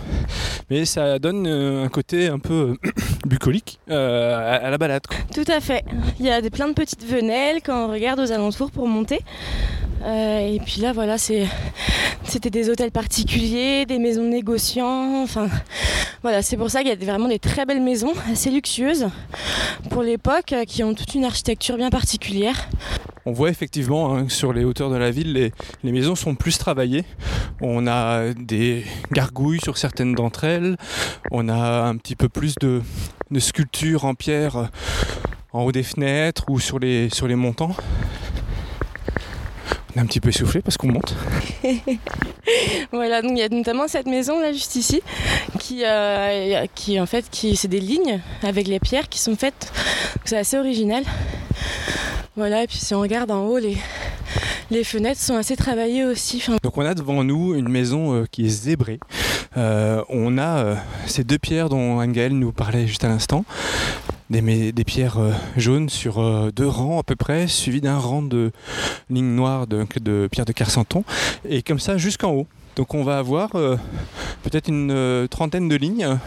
mais 0.71 0.85
ça 0.85 1.19
donne 1.19 1.45
euh, 1.45 1.85
un 1.85 1.89
côté 1.89 2.27
un 2.27 2.39
peu 2.39 2.75
bucolique 3.27 3.79
à, 3.89 4.55
à 4.55 4.69
la 4.71 4.77
balade. 4.79 5.03
Tout 5.33 5.45
à 5.47 5.59
fait. 5.61 5.85
Il 6.19 6.25
y 6.25 6.31
a 6.31 6.41
des, 6.41 6.49
plein 6.49 6.67
de 6.67 6.73
petites 6.73 7.05
venelles 7.05 7.61
quand 7.63 7.85
on 7.87 7.91
regarde 7.91 8.19
aux 8.19 8.31
alentours 8.31 8.71
pour 8.71 8.87
monter. 8.87 9.19
Euh, 10.03 10.53
et 10.53 10.59
puis 10.59 10.81
là, 10.81 10.93
voilà, 10.93 11.17
c'était 11.17 12.49
des 12.49 12.69
hôtels 12.69 12.91
particuliers, 12.91 13.85
des 13.85 13.99
maisons 13.99 14.23
de 14.23 14.29
négociants. 14.29 15.23
Enfin, 15.23 15.47
voilà, 16.21 16.41
c'est 16.41 16.57
pour 16.57 16.69
ça 16.69 16.79
qu'il 16.81 16.89
y 16.89 16.91
a 16.91 16.95
vraiment 16.95 17.27
des 17.27 17.39
très 17.39 17.65
belles 17.65 17.81
maisons, 17.81 18.13
assez 18.31 18.49
luxueuses 18.49 19.07
pour 19.89 20.03
l'époque, 20.03 20.53
euh, 20.53 20.65
qui 20.65 20.83
ont 20.83 20.93
toute 20.93 21.15
une 21.15 21.25
architecture 21.25 21.77
bien 21.77 21.89
particulière. 21.89 22.69
On 23.25 23.31
voit 23.31 23.49
effectivement 23.49 24.13
hein, 24.13 24.27
sur 24.27 24.51
les 24.51 24.65
hauteurs 24.65 24.89
de 24.89 24.97
la 24.97 25.09
ville, 25.09 25.31
les, 25.31 25.51
les 25.83 25.91
maisons 25.93 26.15
sont 26.15 26.35
plus 26.35 26.57
travaillées. 26.57 27.05
On 27.61 27.87
a 27.87 28.33
des 28.33 28.83
gargouilles 29.13 29.61
sur 29.61 29.77
certaines 29.77 30.13
d'entre 30.13 30.43
elles. 30.43 30.75
On 31.31 31.47
a 31.47 31.83
un 31.83 31.95
petit 31.95 32.17
peu 32.17 32.27
plus 32.27 32.55
de, 32.59 32.81
de 33.31 33.39
sculptures 33.39 34.03
en 34.03 34.13
pierre 34.15 34.57
euh, 34.57 34.65
en 35.53 35.63
haut 35.63 35.71
des 35.71 35.83
fenêtres 35.83 36.43
ou 36.49 36.59
sur 36.59 36.79
les, 36.79 37.09
sur 37.09 37.27
les 37.27 37.35
montants. 37.35 37.75
On 39.95 39.99
est 39.99 40.01
un 40.01 40.05
petit 40.05 40.19
peu 40.19 40.29
essoufflé 40.29 40.61
parce 40.61 40.77
qu'on 40.77 40.91
monte. 40.91 41.15
Voilà, 42.91 43.21
donc 43.21 43.31
il 43.31 43.37
y 43.37 43.41
a 43.41 43.49
notamment 43.49 43.87
cette 43.87 44.05
maison 44.05 44.39
là 44.39 44.51
juste 44.51 44.75
ici, 44.75 45.01
qui, 45.59 45.83
euh, 45.85 46.65
qui 46.75 46.99
en 46.99 47.05
fait, 47.05 47.25
qui, 47.31 47.55
c'est 47.55 47.69
des 47.69 47.79
lignes 47.79 48.19
avec 48.43 48.67
les 48.67 48.79
pierres 48.79 49.07
qui 49.09 49.19
sont 49.19 49.35
faites. 49.35 49.71
C'est 50.25 50.37
assez 50.37 50.57
original. 50.57 51.03
Voilà, 52.35 52.63
et 52.63 52.67
puis 52.67 52.77
si 52.77 52.93
on 52.93 52.99
regarde 52.99 53.31
en 53.31 53.45
haut, 53.45 53.57
les, 53.57 53.77
les 54.71 54.83
fenêtres 54.83 55.21
sont 55.21 55.35
assez 55.35 55.55
travaillées 55.55 56.03
aussi. 56.03 56.37
Enfin, 56.37 56.57
Donc 56.61 56.77
on 56.77 56.85
a 56.85 56.93
devant 56.93 57.23
nous 57.23 57.55
une 57.55 57.69
maison 57.69 58.13
euh, 58.13 58.25
qui 58.29 58.45
est 58.45 58.49
zébrée. 58.49 58.99
Euh, 59.55 60.03
on 60.09 60.37
a 60.37 60.75
ces 61.07 61.23
deux 61.23 61.37
pierres 61.37 61.69
dont 61.69 61.99
Anne-Gaëlle 61.99 62.33
nous 62.37 62.51
parlait 62.51 62.87
juste 62.87 63.03
à 63.03 63.07
l'instant. 63.07 63.45
Des, 64.33 64.83
pierres 64.83 65.19
euh, 65.19 65.31
jaunes 65.57 65.89
sur 65.89 66.17
euh, 66.17 66.49
deux 66.49 66.67
rangs 66.67 66.97
à 66.97 67.03
peu 67.03 67.15
près, 67.15 67.47
suivis 67.47 67.81
d'un 67.81 67.99
rang 67.99 68.23
de 68.23 68.51
lignes 69.11 69.35
noires 69.35 69.67
de, 69.67 69.85
pierres 70.27 70.45
de 70.45 70.51
Carsanton. 70.51 71.03
Et 71.47 71.61
comme 71.61 71.77
ça 71.77 71.99
jusqu'en 71.99 72.31
haut. 72.31 72.47
Donc 72.75 72.95
on 72.95 73.03
va 73.03 73.19
avoir 73.19 73.51
euh, 73.53 73.77
peut-être 74.41 74.69
une 74.69 75.27
trentaine 75.29 75.69
de 75.69 75.75
lignes 75.75 76.17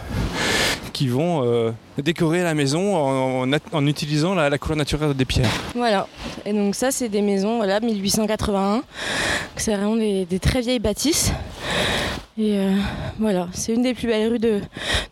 qui 0.97 1.09
vont 1.09 1.43
euh, 1.45 1.73
décorer 1.99 2.43
la 2.43 2.55
maison 2.55 2.97
en, 2.97 3.87
utilisant 3.87 4.35
la, 4.35 4.57
couleur 4.57 4.79
naturelle 4.79 5.12
des 5.12 5.26
pierres. 5.26 5.50
voilà. 5.75 6.09
Et 6.47 6.55
donc 6.55 6.75
ça, 6.75 6.91
c'est 6.91 7.11
des 7.11 7.21
maisons, 7.21 7.59
voilà, 7.59 7.81
1881. 7.81 8.83
C'est 9.57 9.76
vraiment 9.76 9.97
des, 9.97 10.26
très 10.41 10.62
vieilles 10.62 10.79
bâtisses. 10.79 11.33
Et 12.38 12.57
euh, 12.57 12.73
voilà, 13.19 13.49
c'est 13.53 13.75
une 13.75 13.83
des 13.83 13.93
plus 13.93 14.07
belles 14.07 14.31
rues 14.31 14.38
de, 14.38 14.62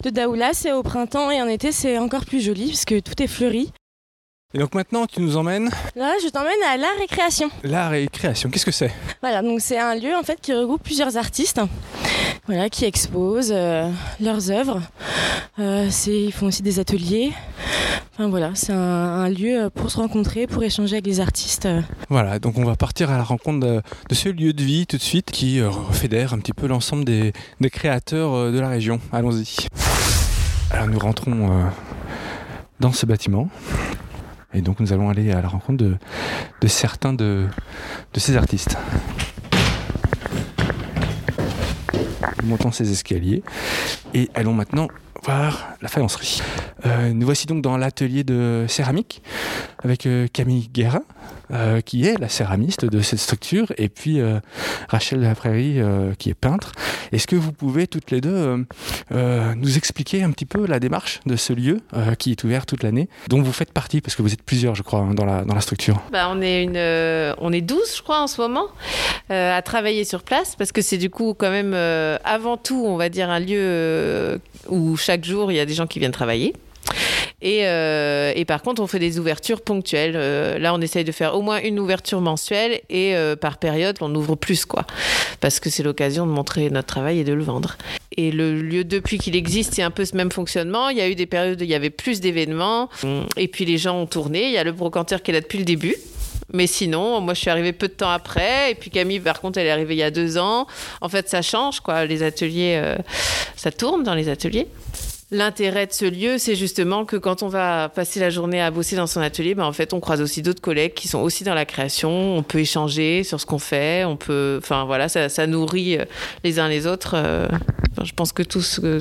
de 0.03 0.09
Daoulas. 0.09 0.65
Et 0.67 0.73
au 0.73 0.83
printemps 0.83 1.31
et 1.31 1.43
en 1.43 1.49
été, 1.49 1.71
c'est 1.71 1.99
encore 1.99 2.25
plus 2.25 2.41
joli 2.41 2.69
parce 2.69 2.87
que 2.87 2.99
tout 3.01 3.23
est 3.23 3.27
fleuri. 3.27 3.71
Et 4.55 4.59
donc 4.59 4.75
maintenant 4.75 5.07
tu 5.07 5.21
nous 5.21 5.37
emmènes 5.37 5.69
Là, 5.97 6.13
je 6.23 6.29
t'emmène 6.29 6.53
à 6.69 6.77
la 6.77 6.87
récréation. 7.01 7.51
l'art 7.65 7.93
et 7.95 8.07
création. 8.07 8.51
Qu'est-ce 8.51 8.65
que 8.65 8.71
c'est 8.71 8.93
Voilà, 9.21 9.43
donc 9.43 9.61
c'est 9.61 9.79
un 9.79 9.97
lieu 9.97 10.15
en 10.17 10.23
fait 10.23 10.41
qui 10.41 10.53
regroupe 10.55 10.83
plusieurs 10.83 11.17
artistes, 11.17 11.61
voilà, 12.47 12.69
qui 12.71 12.85
exposent 12.85 13.53
euh, 13.53 13.91
leurs 14.21 14.51
œuvres. 14.53 14.81
Euh, 15.59 15.89
ils 16.07 16.33
font 16.33 16.47
aussi 16.47 16.63
des 16.63 16.79
ateliers. 16.79 17.33
Enfin 18.13 18.29
voilà, 18.29 18.53
c'est 18.55 18.73
un, 18.73 18.77
un 18.79 19.29
lieu 19.29 19.71
pour 19.75 19.91
se 19.91 19.97
rencontrer, 19.97 20.47
pour 20.47 20.63
échanger 20.63 20.95
avec 20.97 21.07
les 21.07 21.19
artistes. 21.19 21.67
Voilà, 22.09 22.39
donc 22.39 22.57
on 22.57 22.65
va 22.65 22.77
partir 22.77 23.11
à 23.11 23.17
la 23.17 23.25
rencontre 23.25 23.59
de, 23.67 23.83
de 24.09 24.15
ce 24.15 24.29
lieu 24.29 24.53
de 24.53 24.63
vie 24.63 24.87
tout 24.87 24.97
de 24.99 25.03
suite 25.03 25.33
qui 25.33 25.59
euh, 25.61 25.73
fédère 25.91 26.33
un 26.33 26.39
petit 26.39 26.53
peu 26.53 26.69
l'ensemble 26.69 27.05
des, 27.05 27.33
des 27.61 27.71
créateurs 27.71 28.53
de 28.53 28.61
la 28.61 28.69
région. 28.69 29.01
Allons-y. 29.13 29.67
Alors 30.71 30.87
nous 30.87 30.99
rentrons 31.01 31.65
dans 32.81 32.93
ce 32.93 33.05
bâtiment 33.07 33.49
et 34.55 34.63
donc 34.63 34.81
nous 34.81 34.93
allons 34.93 35.11
aller 35.11 35.33
à 35.33 35.43
la 35.43 35.49
rencontre 35.49 35.85
de, 35.85 36.69
certains 36.69 37.13
de, 37.13 37.47
de 38.13 38.21
ces 38.21 38.37
artistes. 38.37 38.77
Nous 42.43 42.49
montons 42.49 42.73
ces 42.73 42.91
escaliers 42.91 43.43
et 44.13 44.31
allons 44.35 44.55
maintenant 44.55 44.89
voir 45.25 45.69
la 45.81 45.89
faïencerie. 45.89 46.43
Euh, 46.87 47.13
nous 47.13 47.25
voici 47.25 47.47
donc 47.47 47.63
dans 47.63 47.77
l'atelier 47.77 48.25
de 48.25 48.67
céramique 48.69 49.23
avec 49.83 50.07
euh, 50.07 50.27
Camille 50.33 50.69
Guérin, 50.69 51.03
euh, 51.55 51.81
qui 51.81 52.07
est 52.07 52.19
la 52.19 52.29
céramiste 52.29 52.85
de 52.85 53.01
cette 53.01 53.19
structure, 53.19 53.73
et 53.79 53.89
puis 53.89 54.21
euh, 54.21 54.41
Rachel 54.89 55.21
de 55.21 55.25
la 55.25 55.35
Prairie, 55.35 55.81
euh, 55.81 56.13
qui 56.19 56.31
est 56.31 56.35
peintre. 56.35 56.73
Est-ce 57.13 57.27
que 57.27 57.37
vous 57.37 57.53
pouvez 57.53 57.87
toutes 57.87 58.11
les 58.11 58.21
deux 58.21 58.65
euh, 59.13 59.55
nous 59.55 59.77
expliquer 59.77 60.23
un 60.23 60.31
petit 60.31 60.47
peu 60.47 60.67
la 60.67 60.81
démarche 60.81 61.21
de 61.27 61.37
ce 61.37 61.53
lieu 61.53 61.81
qui 62.19 62.33
est 62.33 62.45
ouvert 62.45 62.67
toute 62.67 62.83
l'année, 62.83 63.09
dont 63.29 63.41
vous 63.43 63.53
faites 63.53 63.73
partie, 63.73 64.01
parce 64.01 64.17
que 64.17 64.23
vous 64.23 64.33
êtes 64.33 64.43
plusieurs, 64.43 64.75
je 64.75 64.83
crois, 64.83 65.01
hein, 65.01 65.15
dans, 65.15 65.25
la, 65.25 65.45
dans 65.45 65.55
la 65.55 65.61
structure? 65.61 66.01
Bah, 66.11 66.29
on, 66.31 66.41
est 66.43 66.65
une, 66.65 66.79
on 67.39 67.53
est 67.53 67.61
12, 67.61 67.97
je 67.99 68.03
crois, 68.03 68.21
en 68.21 68.27
ce 68.27 68.41
moment, 68.41 68.67
à 69.29 69.63
travailler 69.63 70.05
sur 70.05 70.23
place, 70.23 70.57
parce 70.57 70.73
que 70.73 70.83
c'est 70.83 70.99
du 70.99 71.11
coup 71.11 71.35
quand 71.35 71.51
même, 71.51 71.75
avant 72.25 72.57
tout, 72.57 72.85
on 72.87 72.97
va 72.97 73.09
dire, 73.09 73.31
un 73.31 73.41
lieu 73.41 74.41
où 74.69 74.97
chaque 74.97 75.25
jour, 75.25 75.53
il 75.53 75.57
y 75.57 75.61
a 75.61 75.67
des 75.67 75.75
gens 75.75 75.87
qui 75.87 75.99
viennent 75.99 76.13
travailler. 76.13 76.55
Et, 77.45 77.67
euh, 77.67 78.33
et 78.35 78.47
par 78.47 78.63
contre, 78.63 78.81
on 78.81 78.87
fait 78.87 78.99
des 78.99 79.19
ouvertures 79.19 79.61
ponctuelles. 79.61 80.15
Euh, 80.17 80.59
là, 80.59 80.73
on 80.75 80.81
essaye 80.81 81.05
de 81.05 81.13
faire 81.13 81.37
au 81.37 81.43
moins 81.43 81.61
une 81.61 81.79
ouverture 81.79 82.23
mensuelle 82.23 82.81
et 82.89 83.15
euh, 83.15 83.37
par 83.37 83.59
période, 83.59 83.99
on 84.01 84.13
ouvre 84.15 84.35
plus, 84.35 84.65
quoi. 84.65 84.87
Parce 85.41 85.61
que 85.61 85.69
c'est 85.69 85.83
l'occasion 85.83 86.27
de 86.27 86.33
montrer 86.33 86.71
notre 86.71 86.87
travail 86.87 87.19
et 87.19 87.25
de 87.25 87.35
le 87.35 87.45
vendre. 87.45 87.77
Et 88.17 88.33
le 88.33 88.55
lieu, 88.63 88.83
depuis 88.83 89.19
qu'il 89.19 89.37
existe, 89.37 89.75
c'est 89.75 89.83
un 89.83 89.91
peu 89.91 90.07
ce 90.07 90.17
même 90.17 90.33
fonctionnement. 90.33 90.89
Il 90.89 90.97
y 90.97 91.03
a 91.03 91.09
eu 91.09 91.15
des 91.15 91.27
périodes 91.27 91.61
où 91.61 91.65
il 91.65 91.71
y 91.71 91.75
avait 91.75 91.91
plus 91.91 92.21
d'événements. 92.21 92.89
Et 93.37 93.49
puis 93.49 93.67
les 93.67 93.77
gens 93.77 94.01
ont 94.01 94.07
tourné. 94.07 94.45
Il 94.45 94.53
y 94.53 94.59
a 94.59 94.65
le 94.65 94.73
brocanteur 94.73 95.23
qui 95.23 95.31
est 95.31 95.35
là 95.35 95.43
depuis 95.43 95.59
le 95.59 95.65
début. 95.65 95.97
Mais 96.55 96.67
sinon, 96.67 97.21
moi, 97.21 97.35
je 97.35 97.41
suis 97.41 97.51
arrivée 97.51 97.73
peu 97.73 97.89
de 97.89 97.93
temps 97.93 98.11
après. 98.11 98.71
Et 98.71 98.75
puis 98.75 98.89
Camille, 98.89 99.21
par 99.21 99.43
contre, 99.43 99.59
elle 99.59 99.67
est 99.67 99.71
arrivée 99.71 99.97
il 99.97 99.99
y 99.99 100.03
a 100.03 100.11
deux 100.11 100.39
ans. 100.39 100.67
En 101.03 101.11
fait, 101.11 101.29
ça 101.29 101.43
change, 101.43 101.81
quoi. 101.81 102.07
Les 102.07 102.23
ateliers, 102.23 102.95
ça 103.55 103.71
tourne 103.71 104.03
dans 104.03 104.15
les 104.15 104.31
ateliers. 104.31 104.69
L'intérêt 105.31 105.87
de 105.87 105.93
ce 105.93 106.05
lieu, 106.05 106.37
c'est 106.37 106.55
justement 106.55 107.07
que 107.07 107.17
quand 107.17 107.43
on 107.43 107.49
va 107.49 107.89
passer 107.89 108.21
la 108.21 108.29
journée 108.29 108.61
à 108.61 108.71
bosser 108.71 108.95
dans 108.95 109.07
son 109.07 109.21
atelier, 109.21 109.55
ben 109.55 109.65
en 109.65 109.73
fait, 109.73 109.95
on 109.95 110.01
croise 110.01 110.21
aussi 110.21 110.43
d'autres 110.43 110.61
collègues 110.61 110.93
qui 110.93 111.09
sont 111.09 111.21
aussi 111.21 111.45
dans 111.45 111.55
la 111.55 111.65
création. 111.65 112.37
On 112.37 112.43
peut 112.43 112.59
échanger 112.59 113.25
sur 113.25 113.41
ce 113.41 113.47
qu'on 113.47 113.59
fait. 113.59 114.05
On 114.05 114.17
peut, 114.17 114.59
enfin 114.63 114.85
voilà, 114.85 115.09
ça, 115.09 115.47
nourrit 115.47 115.97
euh, 115.97 116.05
les 116.45 116.59
uns 116.59 116.69
les 116.69 116.87
autres. 116.87 117.15
euh. 117.17 117.49
Je 118.03 118.13
pense 118.13 118.33
que 118.33 118.43
euh, 118.83 119.01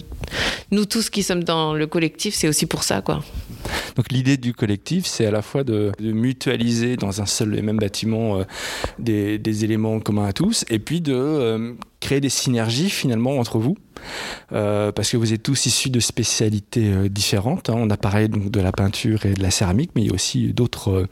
nous 0.72 0.86
tous 0.86 1.10
qui 1.10 1.24
sommes 1.24 1.44
dans 1.44 1.74
le 1.74 1.88
collectif, 1.88 2.36
c'est 2.36 2.48
aussi 2.48 2.68
pour 2.68 2.84
ça, 2.84 3.02
quoi. 3.02 3.22
Donc 3.96 4.12
l'idée 4.12 4.38
du 4.38 4.54
collectif, 4.54 5.06
c'est 5.06 5.26
à 5.26 5.32
la 5.32 5.42
fois 5.42 5.64
de, 5.64 5.92
mutualiser 6.00 6.96
dans 6.96 7.22
un 7.22 7.26
seul 7.26 7.58
et 7.58 7.62
même 7.62 7.78
bâtiment 7.78 8.44
des, 9.00 9.64
éléments 9.64 10.00
communs 10.00 10.28
à 10.28 10.34
tous, 10.34 10.64
et 10.70 10.80
puis 10.80 11.02
de 11.02 11.76
créer 12.00 12.22
des 12.22 12.30
synergies 12.30 12.90
finalement 12.90 13.38
entre 13.38 13.58
vous, 13.60 13.78
euh, 14.52 14.92
parce 14.92 15.10
que 15.10 15.18
vous 15.18 15.34
êtes 15.34 15.44
tous 15.44 15.66
issus 15.66 15.90
de 15.90 16.00
spécialités 16.00 16.92
euh, 16.92 17.10
différentes. 17.10 17.70
hein. 17.70 17.76
On 17.78 17.90
a 17.90 17.98
parlé 17.98 18.28
donc 18.28 18.52
de 18.52 18.60
la 18.60 18.72
peinture 18.72 19.26
et 19.26 19.34
de 19.34 19.42
la 19.42 19.52
céramique, 19.52 19.92
mais 19.96 20.02
il 20.02 20.08
y 20.08 20.12
a 20.12 20.14
aussi 20.14 20.54
d'autres 20.54 20.92
euh, 20.92 21.08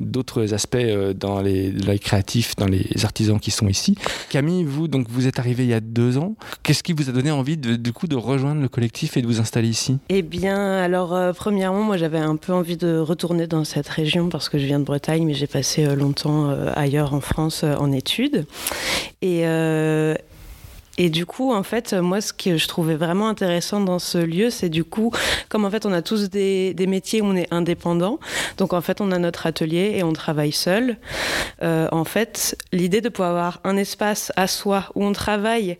d'autres 0.00 0.54
aspects 0.54 0.76
dans 1.18 1.40
les, 1.40 1.70
les 1.70 1.98
créatifs, 1.98 2.56
dans 2.56 2.66
les 2.66 3.04
artisans 3.04 3.38
qui 3.38 3.50
sont 3.50 3.68
ici. 3.68 3.96
Camille, 4.30 4.64
vous 4.64 4.88
donc 4.88 5.06
vous 5.08 5.26
êtes 5.26 5.38
arrivée 5.38 5.64
il 5.64 5.70
y 5.70 5.74
a 5.74 5.80
deux 5.80 6.18
ans. 6.18 6.34
Qu'est-ce 6.62 6.82
qui 6.82 6.92
vous 6.92 7.08
a 7.08 7.12
donné 7.12 7.30
envie 7.30 7.56
de, 7.56 7.76
du 7.76 7.92
coup 7.92 8.06
de 8.06 8.16
rejoindre 8.16 8.60
le 8.60 8.68
collectif 8.68 9.16
et 9.16 9.22
de 9.22 9.26
vous 9.26 9.40
installer 9.40 9.68
ici? 9.68 9.98
Eh 10.08 10.22
bien, 10.22 10.76
alors, 10.76 11.16
premièrement, 11.34 11.82
moi, 11.82 11.96
j'avais 11.96 12.18
un 12.18 12.36
peu 12.36 12.52
envie 12.52 12.76
de 12.76 12.98
retourner 12.98 13.46
dans 13.46 13.64
cette 13.64 13.88
région 13.88 14.28
parce 14.28 14.48
que 14.48 14.58
je 14.58 14.66
viens 14.66 14.78
de 14.78 14.84
Bretagne, 14.84 15.24
mais 15.24 15.34
j'ai 15.34 15.46
passé 15.46 15.86
longtemps 15.94 16.50
ailleurs 16.74 17.14
en 17.14 17.20
France 17.20 17.64
en 17.64 17.92
études. 17.92 18.46
Et. 19.22 19.44
Et 20.96 21.10
du 21.10 21.26
coup, 21.26 21.52
en 21.52 21.62
fait, 21.62 21.92
moi, 21.92 22.20
ce 22.20 22.32
que 22.32 22.56
je 22.56 22.68
trouvais 22.68 22.94
vraiment 22.94 23.28
intéressant 23.28 23.80
dans 23.80 23.98
ce 23.98 24.18
lieu, 24.18 24.50
c'est 24.50 24.68
du 24.68 24.84
coup, 24.84 25.10
comme 25.48 25.64
en 25.64 25.70
fait, 25.70 25.86
on 25.86 25.92
a 25.92 26.02
tous 26.02 26.30
des, 26.30 26.72
des 26.72 26.86
métiers 26.86 27.20
où 27.20 27.26
on 27.26 27.36
est 27.36 27.52
indépendant. 27.52 28.20
Donc, 28.58 28.72
en 28.72 28.80
fait, 28.80 29.00
on 29.00 29.10
a 29.10 29.18
notre 29.18 29.46
atelier 29.46 29.94
et 29.96 30.04
on 30.04 30.12
travaille 30.12 30.52
seul. 30.52 30.96
Euh, 31.62 31.88
en 31.90 32.04
fait, 32.04 32.56
l'idée 32.72 33.00
de 33.00 33.08
pouvoir 33.08 33.30
avoir 33.30 33.60
un 33.64 33.76
espace 33.76 34.32
à 34.36 34.46
soi 34.46 34.84
où 34.94 35.04
on 35.04 35.12
travaille, 35.12 35.78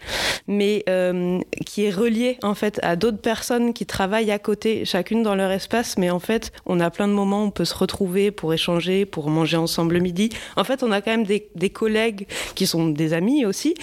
mais 0.49 0.85
euh, 0.89 1.41
qui 1.65 1.85
est 1.85 1.91
relié 1.91 2.39
en 2.43 2.55
fait 2.55 2.81
à 2.83 2.97
d'autres 2.97 3.21
personnes 3.21 3.73
qui 3.73 3.87
travaillent 3.87 4.31
à 4.31 4.39
côté, 4.39 4.85
chacune 4.85 5.23
dans 5.23 5.35
leur 5.35 5.51
espace. 5.51 5.97
Mais 5.97 6.11
en 6.11 6.19
fait, 6.19 6.53
on 6.67 6.81
a 6.81 6.91
plein 6.91 7.07
de 7.07 7.13
moments 7.13 7.43
où 7.43 7.47
on 7.47 7.51
peut 7.51 7.65
se 7.65 7.75
retrouver 7.75 8.31
pour 8.31 8.53
échanger, 8.53 9.07
pour 9.07 9.31
manger 9.31 9.57
ensemble 9.57 9.95
le 9.95 10.01
midi. 10.01 10.31
En 10.57 10.65
fait, 10.65 10.83
on 10.83 10.91
a 10.91 11.01
quand 11.01 11.13
même 11.13 11.25
des, 11.25 11.49
des 11.55 11.71
collègues 11.71 12.27
qui 12.55 12.67
sont 12.67 12.89
des 12.89 13.13
amis 13.13 13.45
aussi, 13.45 13.75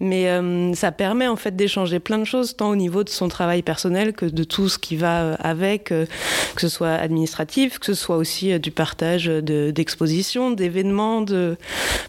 mais 0.00 0.28
euh, 0.28 0.67
ça 0.74 0.92
permet 0.92 1.26
en 1.26 1.36
fait 1.36 1.54
d'échanger 1.56 2.00
plein 2.00 2.18
de 2.18 2.24
choses, 2.24 2.56
tant 2.56 2.70
au 2.70 2.76
niveau 2.76 3.04
de 3.04 3.08
son 3.08 3.28
travail 3.28 3.62
personnel 3.62 4.12
que 4.12 4.26
de 4.26 4.44
tout 4.44 4.68
ce 4.68 4.78
qui 4.78 4.96
va 4.96 5.22
euh, 5.22 5.36
avec, 5.38 5.92
euh, 5.92 6.06
que 6.54 6.60
ce 6.60 6.68
soit 6.68 6.92
administratif, 6.92 7.78
que 7.78 7.86
ce 7.86 7.94
soit 7.94 8.16
aussi 8.16 8.52
euh, 8.52 8.58
du 8.58 8.70
partage 8.70 9.26
de- 9.26 9.70
d'expositions, 9.70 10.50
d'événements, 10.50 11.20
de 11.20 11.56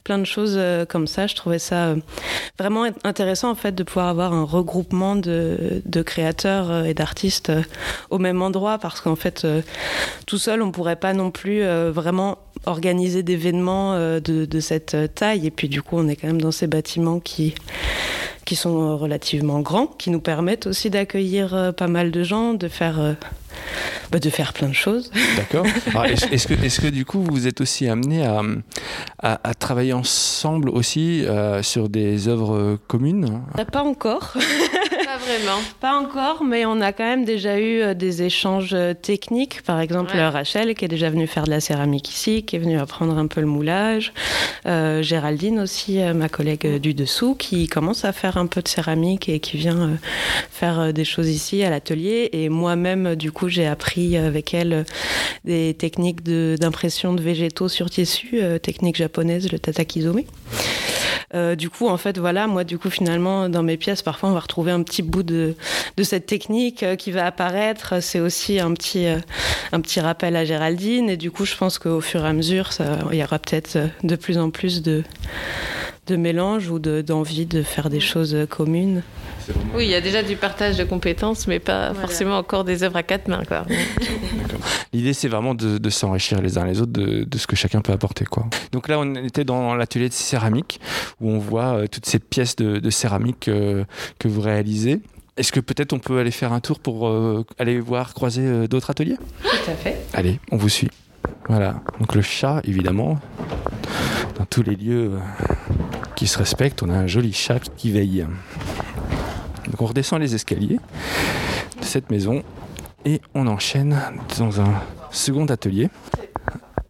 plein 0.03 0.17
de 0.17 0.25
choses 0.25 0.59
comme 0.87 1.07
ça. 1.07 1.27
Je 1.27 1.35
trouvais 1.35 1.59
ça 1.59 1.95
vraiment 2.57 2.85
intéressant 3.03 3.51
en 3.51 3.55
fait 3.55 3.73
de 3.73 3.83
pouvoir 3.83 4.07
avoir 4.07 4.33
un 4.33 4.43
regroupement 4.43 5.15
de, 5.15 5.81
créateurs 6.05 6.85
et 6.85 6.93
d'artistes 6.93 7.51
au 8.09 8.17
même 8.17 8.41
endroit 8.41 8.77
parce 8.77 9.01
qu'en 9.01 9.15
fait 9.15 9.45
tout 10.25 10.37
seul 10.37 10.61
on 10.61 10.71
pourrait 10.71 10.95
pas 10.95 11.13
non 11.13 11.29
plus 11.29 11.63
vraiment 11.89 12.37
organiser 12.65 13.21
d'événements 13.21 13.95
de, 14.19 14.59
cette 14.59 15.13
taille 15.15 15.45
et 15.45 15.51
puis 15.51 15.69
du 15.69 15.81
coup 15.81 15.97
on 15.97 16.07
est 16.07 16.15
quand 16.15 16.27
même 16.27 16.41
dans 16.41 16.51
ces 16.51 16.67
bâtiments 16.67 17.19
qui 17.19 17.53
qui 18.49 18.55
sont 18.55 18.81
euh, 18.81 18.95
relativement 18.95 19.59
grands, 19.59 19.85
qui 19.85 20.09
nous 20.09 20.19
permettent 20.19 20.65
aussi 20.65 20.89
d'accueillir 20.89 21.53
euh, 21.53 21.71
pas 21.71 21.85
mal 21.85 22.09
de 22.09 22.23
gens, 22.23 22.55
de 22.55 22.67
faire, 22.67 22.99
euh, 22.99 23.13
bah, 24.11 24.17
de 24.17 24.27
faire 24.31 24.53
plein 24.53 24.69
de 24.69 24.73
choses. 24.73 25.11
D'accord. 25.37 25.67
Est-ce 26.05 26.47
que, 26.47 26.55
est 26.55 26.81
que 26.81 26.87
du 26.87 27.05
coup 27.05 27.21
vous 27.21 27.45
êtes 27.45 27.61
aussi 27.61 27.87
amené 27.87 28.25
à, 28.25 28.41
à, 29.21 29.39
à 29.47 29.53
travailler 29.53 29.93
ensemble 29.93 30.69
aussi 30.69 31.23
euh, 31.27 31.61
sur 31.61 31.89
des 31.89 32.27
œuvres 32.27 32.79
communes? 32.87 33.43
Pas 33.71 33.83
encore, 33.83 34.33
Pas 35.09 35.17
vraiment. 35.17 35.59
pas 35.79 35.99
encore, 35.99 36.43
mais 36.43 36.65
on 36.67 36.81
a 36.81 36.93
quand 36.93 37.03
même 37.03 37.25
déjà 37.25 37.59
eu 37.59 37.81
euh, 37.81 37.93
des 37.95 38.21
échanges 38.21 38.75
euh, 38.75 38.93
techniques. 38.93 39.63
Par 39.63 39.79
exemple, 39.79 40.13
Ouais. 40.15 40.27
Rachel 40.27 40.75
qui 40.75 40.85
est 40.85 40.87
déjà 40.87 41.09
venue 41.09 41.25
faire 41.25 41.45
de 41.45 41.49
la 41.49 41.59
céramque 41.61 42.07
ici, 42.07 42.43
qui 42.43 42.55
est 42.55 42.59
venue 42.59 42.77
apprendre 42.77 43.17
un 43.17 43.25
peu 43.25 43.41
le 43.41 43.47
moulage. 43.47 44.13
Euh, 44.67 45.01
Géraldine 45.01 45.61
aussi, 45.61 45.97
ma 46.13 46.29
collègue 46.29 46.77
du 46.79 46.93
dessous, 46.93 47.33
qui 47.33 47.67
commence 47.67 48.05
à 48.05 48.13
faire 48.13 48.37
un 48.37 48.45
peu 48.45 48.61
de 48.61 48.67
céramique 48.67 49.29
et 49.29 49.39
qui 49.39 49.57
vient 49.57 49.97
faire 50.51 50.93
des 50.93 51.05
choses 51.05 51.29
ici 51.29 51.63
à 51.63 51.71
l'atelier. 51.71 52.29
Et 52.33 52.49
moi-même, 52.49 53.15
du 53.15 53.31
coup, 53.31 53.49
j'ai 53.49 53.65
appris 53.65 54.15
avec 54.15 54.53
elle 54.53 54.85
des 55.43 55.73
techniques 55.73 56.21
de- 56.21 56.55
d'impression 56.59 57.13
de, 57.13 57.21
végétaux 57.23 57.67
sur 57.67 57.89
tissu, 57.89 58.29
euh, 58.41 58.59
technique 58.59 58.95
japonaise, 58.97 59.51
le 59.51 59.57
tatakizome. 59.57 60.21
Euh, 61.35 61.53
du 61.55 61.69
coup, 61.69 61.87
en 61.87 61.97
fait, 61.97 62.17
voilà, 62.17 62.47
moi, 62.47 62.63
du 62.63 62.79
coup, 62.79 62.89
finalement, 62.89 63.49
dans 63.49 63.61
mes 63.61 63.77
pièces, 63.77 64.01
parfois, 64.01 64.29
on 64.29 64.33
va 64.33 64.39
retrouver 64.39 64.71
un 64.71 64.81
petit 64.81 64.98
bout 65.01 65.23
de, 65.23 65.55
cette 66.01 66.25
technique 66.25 66.83
euh, 66.83 66.95
qui 66.95 67.11
va 67.11 67.25
apparaître. 67.25 68.01
C'est 68.01 68.19
aussi 68.19 68.59
un 68.59 68.73
petit, 68.73 69.07
euh, 69.07 69.17
un 69.71 69.81
petit 69.81 69.99
rappel 69.99 70.35
à 70.35 70.45
Géraldine. 70.45 71.09
Et 71.09 71.17
du 71.17 71.31
coup, 71.31 71.45
je 71.45 71.55
pense 71.55 71.79
qu'au 71.79 72.01
fur 72.01 72.25
et 72.25 72.27
à 72.27 72.33
mesure, 72.33 72.69
il 73.11 73.17
y 73.17 73.23
aura 73.23 73.39
peut-être 73.39 73.75
euh, 73.75 73.87
de 74.03 74.15
plus 74.15 74.37
en 74.37 74.49
plus 74.49 74.81
de, 74.81 75.03
de 76.09 76.15
mélange 76.17 76.69
ou 76.69 76.79
de- 76.79 77.01
d'envie 77.01 77.45
de, 77.45 77.61
faire 77.63 77.89
des 77.89 77.99
choses 77.99 78.35
communes. 78.49 79.03
Oui, 79.75 79.85
il 79.85 79.89
y 79.89 79.95
a 79.95 80.01
déjà 80.01 80.21
du 80.23 80.35
partage 80.35 80.77
de 80.77 80.83
compétences, 80.83 81.47
mais 81.47 81.59
pas 81.59 81.91
Voilà. 81.91 82.01
forcément 82.07 82.37
encore 82.37 82.63
des 82.63 82.83
œuvres 82.83 82.97
à 82.97 83.03
quatre 83.03 83.27
mains. 83.27 83.41
L'idée 84.93 85.13
c'est 85.13 85.27
vraiment 85.27 85.53
de, 85.55 85.77
de 85.77 85.89
s'enrichir 85.89 86.41
les 86.41 86.57
uns 86.57 86.65
les 86.65 86.81
autres 86.81 86.91
de, 86.91 87.23
de 87.23 87.37
ce 87.37 87.47
que 87.47 87.55
chacun 87.55 87.81
peut 87.81 87.93
apporter. 87.93 88.25
Quoi. 88.25 88.45
Donc 88.71 88.87
là 88.87 88.99
on 88.99 89.15
était 89.15 89.43
dans 89.43 89.75
l'atelier 89.75 90.09
de 90.09 90.13
céramique 90.13 90.79
où 91.21 91.29
on 91.31 91.39
voit 91.39 91.75
euh, 91.77 91.87
toutes 91.87 92.05
ces 92.05 92.19
pièces 92.19 92.55
de, 92.55 92.79
de 92.79 92.89
céramique 92.89 93.47
euh, 93.47 93.83
que 94.19 94.27
vous 94.27 94.41
réalisez. 94.41 94.99
Est-ce 95.37 95.51
que 95.51 95.59
peut-être 95.59 95.93
on 95.93 95.99
peut 95.99 96.19
aller 96.19 96.31
faire 96.31 96.51
un 96.53 96.59
tour 96.59 96.79
pour 96.79 97.07
euh, 97.07 97.45
aller 97.59 97.79
voir 97.79 98.13
croiser 98.13 98.41
euh, 98.43 98.67
d'autres 98.67 98.89
ateliers? 98.89 99.17
Tout 99.43 99.71
à 99.71 99.75
fait. 99.75 99.97
Allez, 100.13 100.39
on 100.51 100.57
vous 100.57 100.69
suit. 100.69 100.89
Voilà, 101.47 101.81
donc 101.99 102.13
le 102.15 102.21
chat, 102.21 102.61
évidemment, 102.65 103.17
dans 104.37 104.45
tous 104.45 104.61
les 104.63 104.75
lieux 104.75 105.11
euh, 105.13 105.17
qui 106.19 106.27
se 106.27 106.37
respectent, 106.37 106.83
on 106.83 106.89
a 106.89 106.97
un 106.97 107.07
joli 107.07 107.31
chat 107.31 107.61
qui 107.77 107.91
veille. 107.91 108.27
Donc 109.67 109.81
on 109.81 109.85
redescend 109.85 110.19
les 110.19 110.35
escaliers 110.35 110.77
de 111.79 111.85
cette 111.85 112.11
maison 112.11 112.43
et 113.05 113.21
on 113.33 113.47
enchaîne 113.47 113.97
dans 114.37 114.59
un 114.59 114.81
second 115.11 115.45
atelier. 115.45 115.87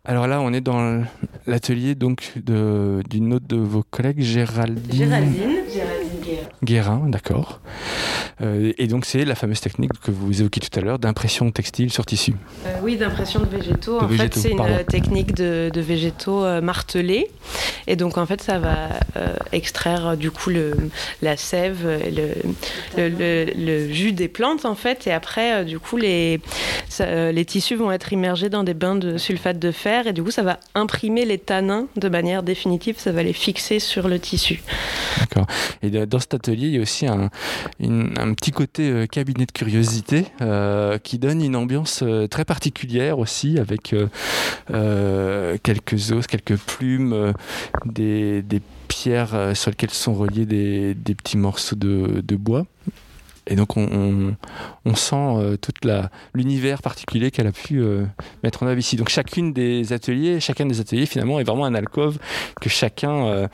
Alors 0.04 0.26
là, 0.26 0.42
on 0.42 0.52
est 0.52 0.62
dans 0.62 1.04
l'atelier 1.46 1.94
donc 1.94 2.34
d'une 2.44 3.34
autre 3.34 3.46
de 3.48 3.58
vos 3.58 3.84
collègues, 3.84 4.22
Géraldine 4.22 5.14
Guérin, 6.64 7.04
d'accord. 7.08 7.60
Euh, 8.42 8.72
et 8.78 8.88
donc 8.88 9.06
c'est 9.06 9.26
la 9.26 9.36
fameuse 9.36 9.60
technique 9.60 9.92
que 10.02 10.12
vous 10.12 10.40
évoquiez 10.40 10.62
tout 10.62 10.80
à 10.80 10.82
l'heure 10.82 11.00
d'impression 11.00 11.52
textile 11.52 11.92
sur 11.92 12.06
tissu. 12.06 12.34
Euh, 12.66 12.76
oui, 12.82 12.96
d'impression 12.98 13.42
de 13.42 13.46
végétaux. 13.46 14.00
De 14.00 14.06
en 14.06 14.08
végétaux, 14.08 14.40
fait, 14.40 14.40
c'est 14.40 14.52
une 14.52 14.62
euh, 14.62 14.84
technique 14.84 15.34
de, 15.34 15.70
de 15.74 15.82
végétaux 15.82 16.46
martelés. 16.62 17.28
Et 17.88 17.96
donc, 17.96 18.18
en 18.18 18.26
fait, 18.26 18.42
ça 18.42 18.60
va 18.60 18.90
euh, 19.18 19.36
extraire 19.52 20.16
du 20.16 20.32
coup 20.32 20.50
le, 20.50 20.76
la 21.22 21.38
sève, 21.38 21.86
le, 21.88 22.34
le, 22.98 23.92
jus 23.92 24.12
des 24.12 24.28
plantes, 24.28 24.66
en 24.66 24.76
fait. 24.76 25.08
Et 25.08 25.12
après, 25.12 25.66
du 25.66 25.80
coup, 25.80 25.98
les, 25.98 26.40
ça, 26.88 27.32
les 27.32 27.46
tissus 27.46 27.76
vont 27.76 27.92
être 27.92 28.14
immergés 28.14 28.50
dans 28.50 28.64
des 28.64 28.74
bains 28.74 28.96
de 28.96 29.18
sulfate 29.18 29.60
de 29.60 29.72
fer. 29.72 30.08
Et 30.08 30.14
du 30.14 30.24
coup, 30.24 30.32
ça 30.32 30.44
va 30.44 30.60
imprimer 30.76 31.26
les 31.26 31.40
tanins 31.40 31.88
de 31.96 32.10
manière 32.10 32.44
définitive. 32.44 32.96
Ça 33.00 33.12
va 33.12 33.24
les 33.24 33.34
fixer 33.34 33.80
sur 33.80 34.08
le 34.08 34.20
tissu. 34.20 34.62
D'accord. 35.20 35.48
Et 35.82 35.90
dans 35.90 36.20
atelier, 36.34 36.68
il 36.68 36.76
y 36.76 36.78
a 36.78 36.82
aussi 36.82 37.08
un, 37.08 37.30
petit 38.34 38.52
côté 38.52 38.90
euh, 38.90 39.06
cabinet 39.06 39.46
de 39.46 39.52
curiosité 39.52 40.26
euh, 40.42 40.98
qui 40.98 41.20
donne 41.20 41.42
une 41.42 41.56
ambiance 41.56 42.02
euh, 42.04 42.28
très 42.28 42.46
particulière 42.46 43.20
aussi, 43.20 43.60
avec 43.60 43.96
quelques 45.64 46.12
os, 46.12 46.28
quelques 46.28 46.58
plumes, 46.58 47.34
des, 47.86 48.44
pierres 48.88 49.56
sur 49.56 49.70
lesquelles 49.70 49.92
sont 49.92 50.14
reliés 50.14 50.46
des, 50.46 51.16
petits 51.16 51.38
morceaux 51.38 51.76
de, 51.76 52.36
bois. 52.36 52.66
Et 53.50 53.56
donc 53.56 53.78
on, 53.78 54.36
sent 54.96 55.16
euh, 55.16 55.58
toute 55.58 55.84
la 55.84 56.12
l'univers 56.34 56.82
particulier 56.84 57.32
qu'elle 57.32 57.48
a 57.48 57.52
pu 57.52 57.84
mettre 58.44 58.64
en 58.64 58.68
œuvre 58.68 58.78
ici. 58.78 58.96
Donc 58.96 59.10
chacune 59.10 59.54
des 59.54 59.92
ateliers, 59.92 60.40
chacun 60.40 60.66
des 60.66 60.80
ateliers 60.80 61.08
finalement 61.08 61.40
est 61.40 61.44
vraiment 61.44 61.66
un 61.66 61.74
alcôve 61.74 62.20
que 62.62 62.70
chacun 62.70 63.50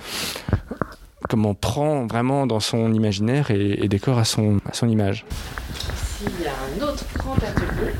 comment 1.29 1.53
prend 1.53 2.05
vraiment 2.05 2.47
dans 2.47 2.59
son 2.59 2.93
imaginaire 2.93 3.51
et, 3.51 3.87
décore 3.87 4.17
à 4.17 4.25
son, 4.25 4.59
image. 4.83 5.25
Ici, 5.73 6.25
il 6.39 6.43
y 6.43 6.47
a 6.47 6.51
un 6.51 6.87
autre 6.87 7.05
grand 7.17 7.35
atelier 7.35 7.93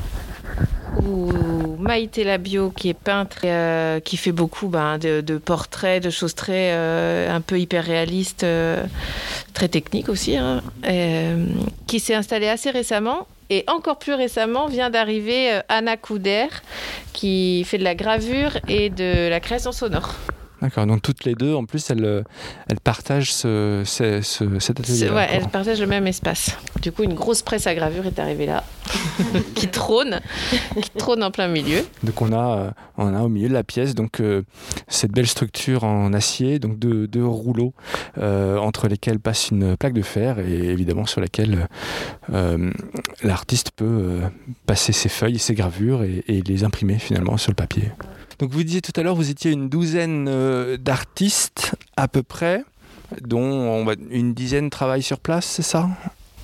où 1.04 1.76
Maïté 1.78 2.24
Labio, 2.24 2.70
qui 2.70 2.88
est 2.88 2.94
peintre, 2.94 3.38
euh, 3.44 4.00
qui 4.00 4.16
fait 4.16 4.32
beaucoup 4.32 4.68
ben, 4.68 4.98
de, 4.98 5.38
portraits, 5.38 6.02
de 6.02 6.10
choses 6.10 6.34
très 6.34 6.72
euh, 6.72 7.34
un 7.34 7.40
peu 7.40 7.58
hyper 7.58 7.84
réalistes, 7.84 8.44
euh, 8.44 8.84
très 9.52 9.68
techniques 9.68 10.08
aussi, 10.08 10.36
hein, 10.36 10.62
qui 11.86 12.00
s'est 12.00 12.14
installée 12.14 12.48
assez 12.48 12.70
récemment. 12.70 13.26
Et 13.48 13.64
encore 13.68 13.98
plus 13.98 14.14
récemment 14.14 14.66
vient 14.66 14.90
d'arriver 14.90 15.60
Anna 15.68 15.96
Couder, 15.96 16.48
qui 17.12 17.62
fait 17.64 17.78
de 17.78 17.84
la 17.84 17.94
gravure 17.94 18.58
et 18.66 18.90
de 18.90 19.28
la 19.28 19.38
création 19.38 19.70
sonore. 19.70 20.14
D'accord, 20.62 20.86
donc 20.86 21.02
toutes 21.02 21.24
les 21.24 21.34
deux, 21.34 21.54
en 21.54 21.64
plus, 21.66 21.90
elles, 21.90 22.04
euh, 22.04 22.22
elles 22.68 22.80
partagent 22.80 23.32
ce, 23.32 23.82
ce- 23.84 24.22
ce- 24.22 24.58
cet 24.58 24.80
atelier. 24.80 25.10
Ouais, 25.10 25.28
elles 25.30 25.48
partagent 25.48 25.80
le 25.80 25.86
même 25.86 26.06
espace. 26.06 26.56
Du 26.80 26.92
coup, 26.92 27.02
une 27.02 27.12
grosse 27.14 27.42
presse 27.42 27.66
à 27.66 27.74
gravure 27.74 28.06
est 28.06 28.18
arrivée 28.18 28.46
là, 28.46 28.64
qui 29.54 29.68
trône, 29.68 30.20
qui 30.80 30.90
trône 30.96 31.22
en 31.22 31.30
plein 31.30 31.48
milieu. 31.48 31.80
Donc 32.02 32.22
on 32.22 32.32
a, 32.32 32.58
euh, 32.58 32.70
on 32.96 33.14
a 33.14 33.20
au 33.20 33.28
milieu 33.28 33.48
de 33.48 33.52
la 33.54 33.64
pièce 33.64 33.94
donc 33.94 34.20
euh, 34.20 34.42
cette 34.88 35.12
belle 35.12 35.26
structure 35.26 35.84
en 35.84 36.12
acier, 36.14 36.58
donc 36.58 36.78
deux, 36.78 37.06
deux 37.06 37.24
rouleaux 37.26 37.74
euh, 38.18 38.56
entre 38.56 38.88
lesquels 38.88 39.18
passe 39.20 39.50
une 39.50 39.76
plaque 39.76 39.92
de 39.94 40.02
fer 40.02 40.38
et 40.38 40.52
évidemment 40.68 41.04
sur 41.06 41.20
laquelle 41.20 41.68
euh, 42.32 42.70
l'artiste 43.22 43.72
peut 43.76 43.84
euh, 43.84 44.20
passer 44.66 44.92
ses 44.92 45.08
feuilles 45.10 45.36
et 45.36 45.38
ses 45.38 45.54
gravures 45.54 46.02
et, 46.02 46.24
et 46.28 46.40
les 46.40 46.64
imprimer 46.64 46.98
finalement 46.98 47.36
sur 47.36 47.50
le 47.50 47.56
papier. 47.56 47.90
Donc 48.38 48.50
vous 48.50 48.62
disiez 48.62 48.82
tout 48.82 48.92
à 48.96 49.02
l'heure, 49.02 49.14
vous 49.16 49.30
étiez 49.30 49.50
une 49.50 49.68
douzaine 49.68 50.26
euh, 50.28 50.76
d'artistes 50.76 51.74
à 51.96 52.06
peu 52.08 52.22
près, 52.22 52.64
dont 53.22 53.40
on 53.40 53.84
va- 53.84 53.94
une 54.10 54.34
dizaine 54.34 54.68
travaillent 54.70 55.02
sur 55.02 55.20
place, 55.20 55.46
c'est 55.46 55.62
ça? 55.62 55.88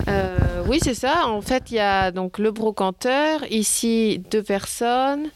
Euh, 0.08 0.36
oui, 0.66 0.78
c'est 0.82 0.94
ça. 0.94 1.26
En 1.26 1.40
fait, 1.40 1.70
il 1.70 1.74
y 1.74 1.80
a 1.80 2.10
donc 2.10 2.38
le 2.38 2.50
brocanteur, 2.50 3.40
ici 3.50 4.22
deux 4.30 4.42
personnes 4.42 5.28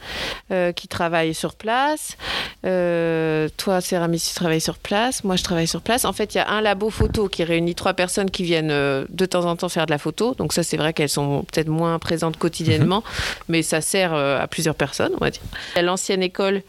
euh, 0.50 0.72
qui 0.72 0.88
travaillent 0.88 1.34
sur 1.34 1.54
place. 1.54 2.16
Euh, 2.64 3.48
toi, 3.56 3.80
Céramis, 3.80 4.20
tu 4.20 4.34
travailles 4.34 4.60
sur 4.60 4.78
place. 4.78 5.24
Moi, 5.24 5.36
je 5.36 5.44
travaille 5.44 5.66
sur 5.66 5.80
place. 5.80 6.04
En 6.04 6.12
fait, 6.12 6.34
il 6.34 6.38
y 6.38 6.40
a 6.40 6.48
un 6.48 6.60
labo 6.60 6.90
photo 6.90 7.28
qui 7.28 7.44
réunit 7.44 7.74
trois 7.74 7.94
personnes 7.94 8.30
qui 8.30 8.42
viennent 8.42 8.70
euh, 8.70 9.04
de 9.08 9.26
temps 9.26 9.44
en 9.44 9.56
temps 9.56 9.68
faire 9.68 9.86
de 9.86 9.90
la 9.90 9.98
photo. 9.98 10.34
Donc 10.34 10.52
ça, 10.52 10.62
c'est 10.62 10.76
vrai 10.76 10.92
qu'elles 10.92 11.08
sont 11.08 11.44
peut-être 11.52 11.68
moins 11.68 11.98
présentes 11.98 12.36
quotidiennement, 12.36 13.04
mais 13.48 13.62
ça 13.62 13.80
sert 13.80 14.14
euh, 14.14 14.40
à 14.40 14.46
plusieurs 14.46 14.74
personnes, 14.74 15.12
on 15.14 15.24
va 15.24 15.30
dire. 15.30 15.42
Il 15.74 15.76
y 15.76 15.80
a 15.80 15.82
l'ancienne 15.82 16.22
école 16.22 16.62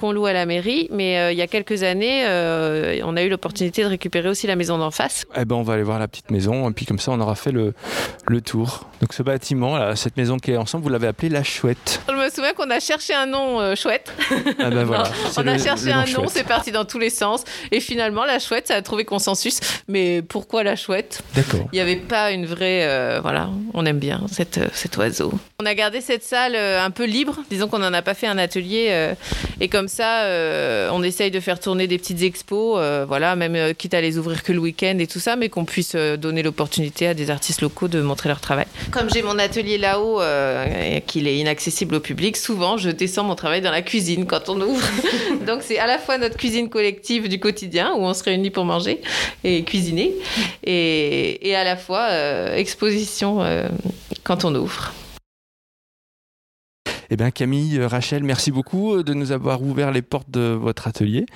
qu'on 0.00 0.12
loue 0.12 0.24
à 0.24 0.32
la 0.32 0.46
mairie, 0.46 0.88
mais 0.90 1.18
euh, 1.18 1.32
il 1.32 1.36
y 1.36 1.42
a 1.42 1.46
quelques 1.46 1.82
années, 1.82 2.24
euh, 2.24 3.00
on 3.04 3.18
a 3.18 3.22
eu 3.22 3.28
l'opportunité 3.28 3.82
de 3.82 3.88
récupérer 3.88 4.30
aussi 4.30 4.46
la 4.46 4.56
maison 4.56 4.78
d'en 4.78 4.90
face. 4.90 5.26
Eh 5.36 5.44
ben, 5.44 5.56
on 5.56 5.62
va 5.62 5.74
aller 5.74 5.82
voir 5.82 5.98
la 5.98 6.08
petite 6.08 6.30
maison, 6.30 6.70
et 6.70 6.72
puis 6.72 6.86
comme 6.86 6.98
ça, 6.98 7.12
on 7.12 7.20
aura 7.20 7.34
fait 7.34 7.52
le, 7.52 7.74
le 8.26 8.40
tour. 8.40 8.88
Donc, 9.02 9.12
ce 9.12 9.22
bâtiment, 9.22 9.76
là, 9.76 9.96
cette 9.96 10.16
maison 10.16 10.38
qui 10.38 10.52
est 10.52 10.56
ensemble, 10.56 10.84
vous 10.84 10.88
l'avez 10.88 11.06
appelée 11.06 11.28
La 11.28 11.42
Chouette. 11.42 12.00
Je 12.08 12.14
me 12.14 12.30
souviens 12.30 12.54
qu'on 12.54 12.70
a 12.70 12.80
cherché 12.80 13.12
un 13.12 13.26
nom 13.26 13.60
euh, 13.60 13.74
chouette. 13.74 14.10
Ah 14.58 14.70
ben 14.70 14.84
voilà. 14.84 15.04
On 15.36 15.46
a 15.46 15.58
cherché 15.58 15.92
un 15.92 16.06
nom, 16.06 16.28
c'est 16.28 16.44
parti 16.44 16.72
dans 16.72 16.84
tous 16.84 16.98
les 16.98 17.10
sens. 17.10 17.44
Et 17.70 17.80
finalement, 17.80 18.24
la 18.24 18.38
chouette, 18.38 18.68
ça 18.68 18.76
a 18.76 18.82
trouvé 18.82 19.04
consensus. 19.04 19.60
Mais 19.88 20.22
pourquoi 20.22 20.62
la 20.62 20.76
chouette? 20.76 21.22
D'accord. 21.34 21.68
Il 21.72 21.76
n'y 21.76 21.80
avait 21.80 21.96
pas 21.96 22.30
une 22.30 22.46
vraie. 22.46 23.20
voilà, 23.20 23.50
on 23.74 23.84
aime 23.86 23.98
bien 23.98 24.22
cette, 24.30 24.60
cet 24.74 24.96
oiseau. 24.96 25.32
On 25.60 25.66
a 25.66 25.74
gardé 25.74 26.00
cette 26.00 26.22
salle 26.22 26.56
un 26.56 26.90
peu 26.90 27.04
libre. 27.04 27.38
Disons 27.50 27.68
qu'on 27.68 27.78
n'en 27.78 27.92
a 27.92 28.02
pas 28.02 28.14
fait 28.14 28.26
un 28.26 28.38
atelier. 28.38 29.14
et 29.60 29.68
comme 29.68 29.88
ça, 29.90 30.22
euh, 30.22 30.88
on 30.92 31.02
essaye 31.02 31.30
de 31.30 31.40
faire 31.40 31.60
tourner 31.60 31.86
des 31.86 31.98
petites 31.98 32.22
expos. 32.22 32.78
euh, 32.78 33.04
voilà, 33.06 33.36
même 33.36 33.54
euh, 33.56 33.72
quitte 33.74 33.92
à 33.92 34.00
les 34.00 34.16
ouvrir 34.16 34.42
que 34.42 34.52
le 34.52 34.58
week-end 34.58 34.96
et 34.98 35.06
tout 35.06 35.18
ça, 35.18 35.36
mais 35.36 35.48
qu'on 35.48 35.64
puisse 35.64 35.94
donner 35.94 36.42
l'opportunité 36.42 37.08
à 37.08 37.14
des 37.14 37.30
artistes 37.30 37.60
locaux 37.60 37.88
de 37.88 38.00
montrer 38.00 38.28
leur 38.28 38.40
travail. 38.40 38.66
Comme 38.90 39.10
j'ai 39.12 39.22
mon 39.22 39.38
atelier 39.38 39.76
là-haut, 39.76 40.22
et 40.22 41.02
qu'il 41.06 41.26
est 41.26 41.36
inaccessible 41.36 41.96
au 41.96 42.00
public, 42.00 42.36
souvent 42.36 42.78
je 42.78 42.90
descends 42.90 43.24
mon 43.24 43.34
travail 43.34 43.60
dans 43.60 43.70
la 43.70 43.82
cuisine 43.82 44.26
quand 44.26 44.48
on 44.48 44.60
ouvre. 44.60 44.86
Donc 45.46 45.62
c'est 45.62 45.78
à 45.78 45.86
la 45.86 45.98
fois 45.98 46.16
notre 46.18 46.36
cuisine 46.36 46.68
collective 46.68 47.28
du 47.28 47.40
quotidien 47.40 47.92
où 47.94 48.02
on 48.02 48.14
se 48.14 48.22
réunit 48.22 48.50
pour 48.50 48.64
manger 48.64 49.00
et 49.44 49.64
cuisiner, 49.64 50.14
et, 50.64 51.54
à 51.54 51.64
la 51.64 51.76
fois 51.76 52.08
exposition 52.56 53.44
quand 54.22 54.44
on 54.44 54.54
ouvre. 54.54 54.92
Eh 57.12 57.16
bien, 57.16 57.32
Camille, 57.32 57.78
euh, 57.78 57.88
Rachel, 57.88 58.22
merci 58.22 58.52
beaucoup 58.52 58.94
euh, 58.94 59.02
de 59.02 59.14
nous 59.14 59.32
avoir 59.32 59.62
ouvert 59.62 59.90
les 59.90 60.00
portes 60.02 60.30
de 60.30 60.52
votre 60.52 60.86
atelier. 60.86 61.26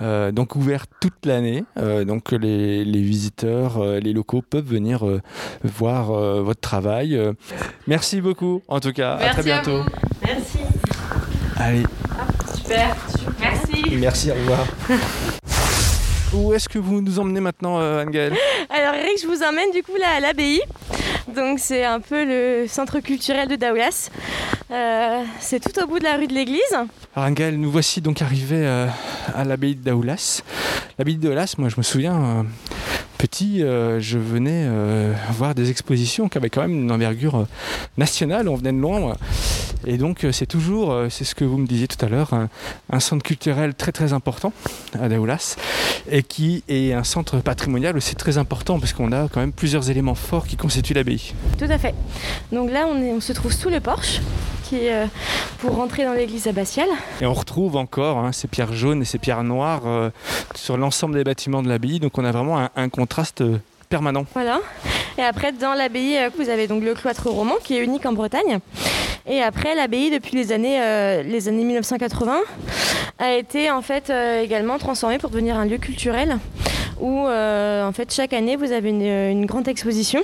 Euh, 0.00 0.30
donc, 0.30 0.54
ouvert 0.54 0.86
toute 1.00 1.26
l'année. 1.26 1.64
Euh, 1.78 2.04
donc, 2.04 2.30
les, 2.30 2.84
les 2.84 3.02
visiteurs, 3.02 3.78
euh, 3.78 3.98
les 3.98 4.12
locaux 4.12 4.40
peuvent 4.42 4.64
venir 4.66 5.04
euh, 5.04 5.20
voir 5.64 6.12
euh, 6.12 6.42
votre 6.42 6.60
travail. 6.60 7.16
Euh, 7.16 7.32
merci 7.88 8.20
beaucoup, 8.20 8.62
en 8.68 8.78
tout 8.78 8.92
cas. 8.92 9.16
à 9.16 9.30
très 9.30 9.42
bientôt. 9.42 9.80
Merci. 10.24 10.58
Allez, 11.56 11.82
Super, 12.54 12.94
merci. 13.40 13.82
merci, 13.96 14.30
au 14.30 14.34
revoir. 14.34 14.64
Où 16.34 16.52
est-ce 16.52 16.68
que 16.68 16.78
vous 16.78 17.00
nous 17.00 17.18
emmenez 17.18 17.40
maintenant, 17.40 17.80
euh, 17.80 18.02
Anne-Gaëlle? 18.02 18.34
Alors 18.70 18.94
Eric, 18.94 19.20
je 19.22 19.26
vous 19.26 19.42
emmène 19.42 19.70
du 19.72 19.82
coup 19.82 19.96
là 19.98 20.06
à 20.18 20.20
l'abbaye. 20.20 20.60
Donc 21.34 21.58
c'est 21.58 21.84
un 21.84 22.00
peu 22.00 22.24
le 22.24 22.66
centre 22.68 23.00
culturel 23.00 23.48
de 23.48 23.56
Daoulas. 23.56 24.10
Euh, 24.70 25.22
c'est 25.40 25.60
tout 25.60 25.82
au 25.82 25.86
bout 25.86 25.98
de 25.98 26.04
la 26.04 26.16
rue 26.16 26.26
de 26.26 26.34
l'église. 26.34 26.60
Alors 27.14 27.28
Angel, 27.30 27.58
nous 27.58 27.70
voici 27.70 28.00
donc 28.00 28.22
arrivés 28.22 28.66
euh, 28.66 28.86
à 29.34 29.44
l'abbaye 29.44 29.74
de 29.74 29.82
Daoulas. 29.82 30.42
L'abbaye 30.98 31.16
de 31.16 31.22
Daoulas, 31.22 31.54
moi 31.58 31.68
je 31.68 31.76
me 31.78 31.82
souviens, 31.82 32.14
euh, 32.14 32.42
petit, 33.18 33.62
euh, 33.62 33.98
je 34.00 34.18
venais 34.18 34.64
euh, 34.68 35.12
voir 35.32 35.54
des 35.54 35.70
expositions 35.70 36.28
qui 36.28 36.38
avaient 36.38 36.50
quand 36.50 36.60
même 36.62 36.72
une 36.82 36.92
envergure 36.92 37.36
euh, 37.36 37.44
nationale, 37.96 38.48
on 38.48 38.56
venait 38.56 38.72
de 38.72 38.78
loin. 38.78 39.00
moi. 39.00 39.16
Et 39.86 39.98
donc 39.98 40.26
c'est 40.32 40.46
toujours, 40.46 40.96
c'est 41.10 41.22
ce 41.24 41.34
que 41.36 41.44
vous 41.44 41.58
me 41.58 41.66
disiez 41.66 41.86
tout 41.86 42.02
à 42.04 42.08
l'heure, 42.08 42.32
un, 42.34 42.48
un 42.90 42.98
centre 42.98 43.22
culturel 43.22 43.74
très 43.74 43.92
très 43.92 44.12
important 44.12 44.52
à 44.98 45.08
Daoulas 45.08 45.54
et 46.10 46.22
qui 46.24 46.64
est 46.68 46.92
un 46.92 47.04
centre 47.04 47.38
patrimonial 47.38 47.96
aussi 47.96 48.16
très 48.16 48.36
important 48.36 48.80
parce 48.80 48.92
qu'on 48.92 49.12
a 49.12 49.28
quand 49.28 49.38
même 49.40 49.52
plusieurs 49.52 49.88
éléments 49.90 50.16
forts 50.16 50.46
qui 50.48 50.56
constituent 50.56 50.94
l'abbaye. 50.94 51.34
Tout 51.58 51.66
à 51.68 51.78
fait. 51.78 51.94
Donc 52.50 52.70
là 52.72 52.86
on, 52.90 53.00
est- 53.00 53.12
on 53.12 53.20
se 53.20 53.32
trouve 53.32 53.52
sous 53.52 53.68
le 53.70 53.78
porche 53.78 54.20
qui 54.64 54.76
est 54.86 54.92
euh, 54.92 55.06
pour 55.58 55.76
rentrer 55.76 56.04
dans 56.04 56.14
l'église 56.14 56.48
abbatiale. 56.48 56.88
Et 57.20 57.26
on 57.26 57.32
retrouve 57.34 57.76
encore 57.76 58.18
hein, 58.18 58.32
ces 58.32 58.48
pierres 58.48 58.72
jaunes 58.72 59.02
et 59.02 59.04
ces 59.04 59.18
pierres 59.18 59.44
noires 59.44 59.82
euh, 59.86 60.10
sur 60.56 60.76
l'ensemble 60.76 61.14
des 61.14 61.22
bâtiments 61.22 61.62
de 61.62 61.68
l'abbaye. 61.68 62.00
Donc 62.00 62.18
on 62.18 62.24
a 62.24 62.32
vraiment 62.32 62.58
un, 62.58 62.70
un 62.74 62.85
contraste 62.88 63.40
euh, 63.40 63.58
permanent. 63.88 64.26
Voilà. 64.34 64.60
Et 65.18 65.22
après, 65.22 65.52
dans 65.52 65.74
l'abbaye, 65.74 66.18
euh, 66.18 66.30
vous 66.36 66.48
avez 66.48 66.66
donc 66.66 66.82
le 66.82 66.94
cloître 66.94 67.28
roman 67.28 67.54
qui 67.62 67.76
est 67.76 67.84
unique 67.84 68.06
en 68.06 68.12
Bretagne. 68.12 68.58
Et 69.26 69.42
après, 69.42 69.74
l'abbaye, 69.74 70.10
depuis 70.10 70.36
les 70.36 70.52
années, 70.52 70.80
euh, 70.80 71.22
les 71.22 71.48
années 71.48 71.64
1980, 71.64 72.38
a 73.18 73.32
été 73.32 73.70
en 73.70 73.82
fait 73.82 74.10
également 74.42 74.78
transformée 74.78 75.18
pour 75.18 75.30
devenir 75.30 75.56
un 75.56 75.64
lieu 75.64 75.78
culturel 75.78 76.38
où 77.00 77.26
euh, 77.26 77.86
en 77.86 77.92
fait 77.92 78.12
chaque 78.12 78.32
année 78.32 78.56
vous 78.56 78.72
avez 78.72 78.90
une, 78.90 79.02
une 79.02 79.46
grande 79.46 79.68
exposition 79.68 80.20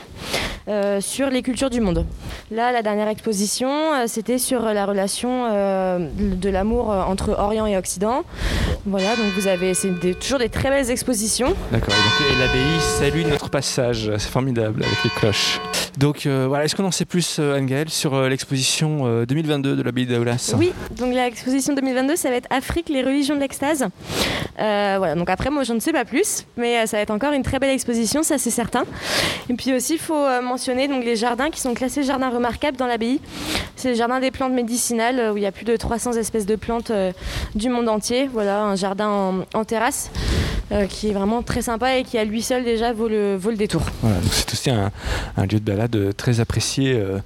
euh, 0.68 1.00
sur 1.00 1.28
les 1.30 1.42
cultures 1.42 1.70
du 1.70 1.80
monde. 1.80 2.06
Là, 2.50 2.70
la 2.70 2.82
dernière 2.82 3.08
exposition, 3.08 3.68
euh, 3.70 4.04
c'était 4.06 4.38
sur 4.38 4.60
la 4.62 4.84
relation 4.86 5.48
de 5.98 6.48
l'amour 6.48 6.88
entre 6.90 7.30
Orient 7.38 7.66
et 7.66 7.76
Occident. 7.76 8.22
Voilà, 8.86 9.16
donc 9.16 9.26
vous 9.38 9.48
avez 9.48 9.74
c'est 9.74 9.90
des- 10.00 10.14
toujours 10.14 10.38
des 10.38 10.48
très 10.48 10.70
belles 10.70 10.90
expositions. 10.90 11.54
D'accord. 11.72 11.94
Et, 11.94 12.32
et 12.32 12.38
l'abbaye 12.38 12.80
salue 12.98 13.30
notre 13.30 13.48
passage. 13.50 14.10
C'est 14.18 14.30
formidable 14.30 14.82
avec 14.84 15.04
les 15.04 15.10
cloches. 15.10 15.60
Donc 15.98 16.24
euh, 16.26 16.46
voilà, 16.48 16.64
est-ce 16.64 16.74
qu'on 16.74 16.84
en 16.84 16.90
sait 16.90 17.04
plus, 17.04 17.36
euh, 17.38 17.56
Anne-Gaëlle, 17.56 17.90
sur 17.90 18.14
euh, 18.14 18.28
l'exposition 18.28 19.00
euh, 19.04 19.26
2022 19.26 19.76
de 19.76 19.82
l'abbaye 19.82 20.06
d'Aoulas? 20.06 20.54
Oui, 20.56 20.72
donc 20.96 21.12
l'exposition 21.14 21.74
2022, 21.74 22.16
ça 22.16 22.30
va 22.30 22.36
être 22.36 22.48
Afrique, 22.50 22.88
les 22.88 23.02
religions 23.02 23.34
de 23.34 23.40
l'extase. 23.40 23.86
Voilà, 24.58 25.14
donc 25.14 25.28
après, 25.30 25.50
moi, 25.50 25.64
je 25.64 25.72
ne 25.72 25.80
sais 25.80 25.92
pas 25.92 26.04
plus, 26.04 26.44
mais 26.62 26.78
euh, 26.78 26.86
ça 26.86 26.96
va 26.96 27.02
être 27.02 27.10
encore 27.10 27.32
une 27.32 27.42
très 27.42 27.58
belle 27.58 27.70
exposition, 27.70 28.22
ça 28.22 28.38
c'est 28.38 28.50
certain. 28.50 28.84
Et 29.50 29.54
puis 29.54 29.74
aussi, 29.74 29.94
il 29.94 29.98
faut 29.98 30.14
euh, 30.14 30.40
mentionner 30.40 30.86
les 30.86 31.16
jardins 31.16 31.50
qui 31.50 31.60
sont 31.60 31.74
classés 31.74 32.04
jardins 32.04 32.30
remarquables 32.30 32.78
dans 32.78 32.86
l'abbaye. 32.86 33.20
C'est 33.76 33.90
le 33.90 33.94
jardin 33.94 34.20
des 34.20 34.30
plantes 34.30 34.52
médicinales, 34.52 35.18
euh, 35.18 35.32
où 35.32 35.36
il 35.36 35.42
y 35.42 35.46
a 35.46 35.52
plus 35.52 35.64
de 35.64 35.76
300 35.76 36.12
espèces 36.12 36.46
de 36.46 36.56
plantes 36.56 36.92
du 37.54 37.68
monde 37.68 37.88
entier. 37.88 38.30
Voilà, 38.32 38.62
un 38.62 38.76
jardin 38.76 39.44
en 39.52 39.64
terrasse. 39.64 40.10
Euh, 40.72 40.86
qui 40.86 41.10
est 41.10 41.12
vraiment 41.12 41.42
très 41.42 41.62
sympa 41.62 41.98
et 41.98 42.02
qui 42.02 42.18
à 42.18 42.24
lui 42.24 42.42
seul 42.42 42.64
déjà 42.64 42.92
vaut 42.92 43.08
le, 43.08 43.36
vaut 43.36 43.50
le 43.50 43.56
détour. 43.56 43.82
Voilà, 44.00 44.16
c'est 44.30 44.52
aussi 44.52 44.70
un, 44.70 44.90
un 45.36 45.42
lieu 45.42 45.60
de 45.60 45.64
balade 45.64 46.16
très 46.16 46.40
apprécié 46.40 46.94
euh, 46.94 47.18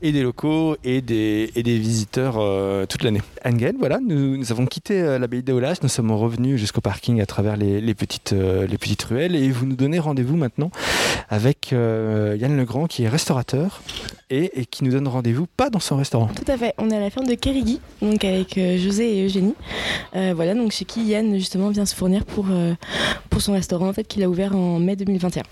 et 0.00 0.12
des 0.12 0.22
locaux 0.22 0.76
et 0.84 1.00
des, 1.00 1.50
et 1.56 1.62
des 1.62 1.78
visiteurs 1.78 2.36
euh, 2.38 2.86
toute 2.86 3.02
l'année. 3.02 3.22
Anne-Gaëlle, 3.42 3.76
voilà, 3.78 3.98
nous, 4.00 4.36
nous 4.36 4.52
avons 4.52 4.66
quitté 4.66 5.00
euh, 5.00 5.18
l'abbaye 5.18 5.42
d'Aoulas, 5.42 5.78
nous 5.82 5.88
sommes 5.88 6.12
revenus 6.12 6.58
jusqu'au 6.58 6.80
parking 6.80 7.20
à 7.20 7.26
travers 7.26 7.56
les, 7.56 7.80
les 7.80 7.94
petites, 7.94 8.32
euh, 8.32 8.66
les 8.66 8.78
petites 8.78 9.02
ruelles 9.02 9.34
et 9.36 9.50
vous 9.50 9.66
nous 9.66 9.76
donnez 9.76 9.98
rendez-vous 9.98 10.36
maintenant 10.36 10.70
avec 11.28 11.72
euh, 11.72 12.36
Yann 12.38 12.56
Legrand 12.56 12.86
qui 12.86 13.04
est 13.04 13.08
restaurateur 13.08 13.82
et, 14.32 14.60
et 14.60 14.66
qui 14.66 14.82
nous 14.82 14.90
donne 14.90 15.06
rendez-vous 15.06 15.46
pas 15.46 15.68
dans 15.68 15.78
son 15.78 15.96
restaurant. 15.96 16.28
Tout 16.34 16.50
à 16.50 16.56
fait, 16.56 16.74
on 16.78 16.90
est 16.90 16.96
à 16.96 17.00
la 17.00 17.10
ferme 17.10 17.26
de 17.26 17.34
Kerigui, 17.34 17.80
donc 18.00 18.24
avec 18.24 18.56
euh, 18.56 18.78
José 18.78 19.18
et 19.18 19.26
Eugénie. 19.26 19.54
Euh, 20.16 20.32
voilà, 20.34 20.54
donc 20.54 20.72
chez 20.72 20.86
qui 20.86 21.04
Yann 21.04 21.34
justement 21.36 21.68
vient 21.68 21.84
se 21.84 21.94
fournir 21.94 22.24
pour, 22.24 22.46
euh, 22.50 22.74
pour 23.28 23.42
son 23.42 23.52
restaurant 23.52 23.88
en 23.88 23.92
fait, 23.92 24.04
qu'il 24.04 24.22
a 24.22 24.28
ouvert 24.28 24.56
en 24.56 24.78
mai 24.78 24.96
2021. 24.96 25.42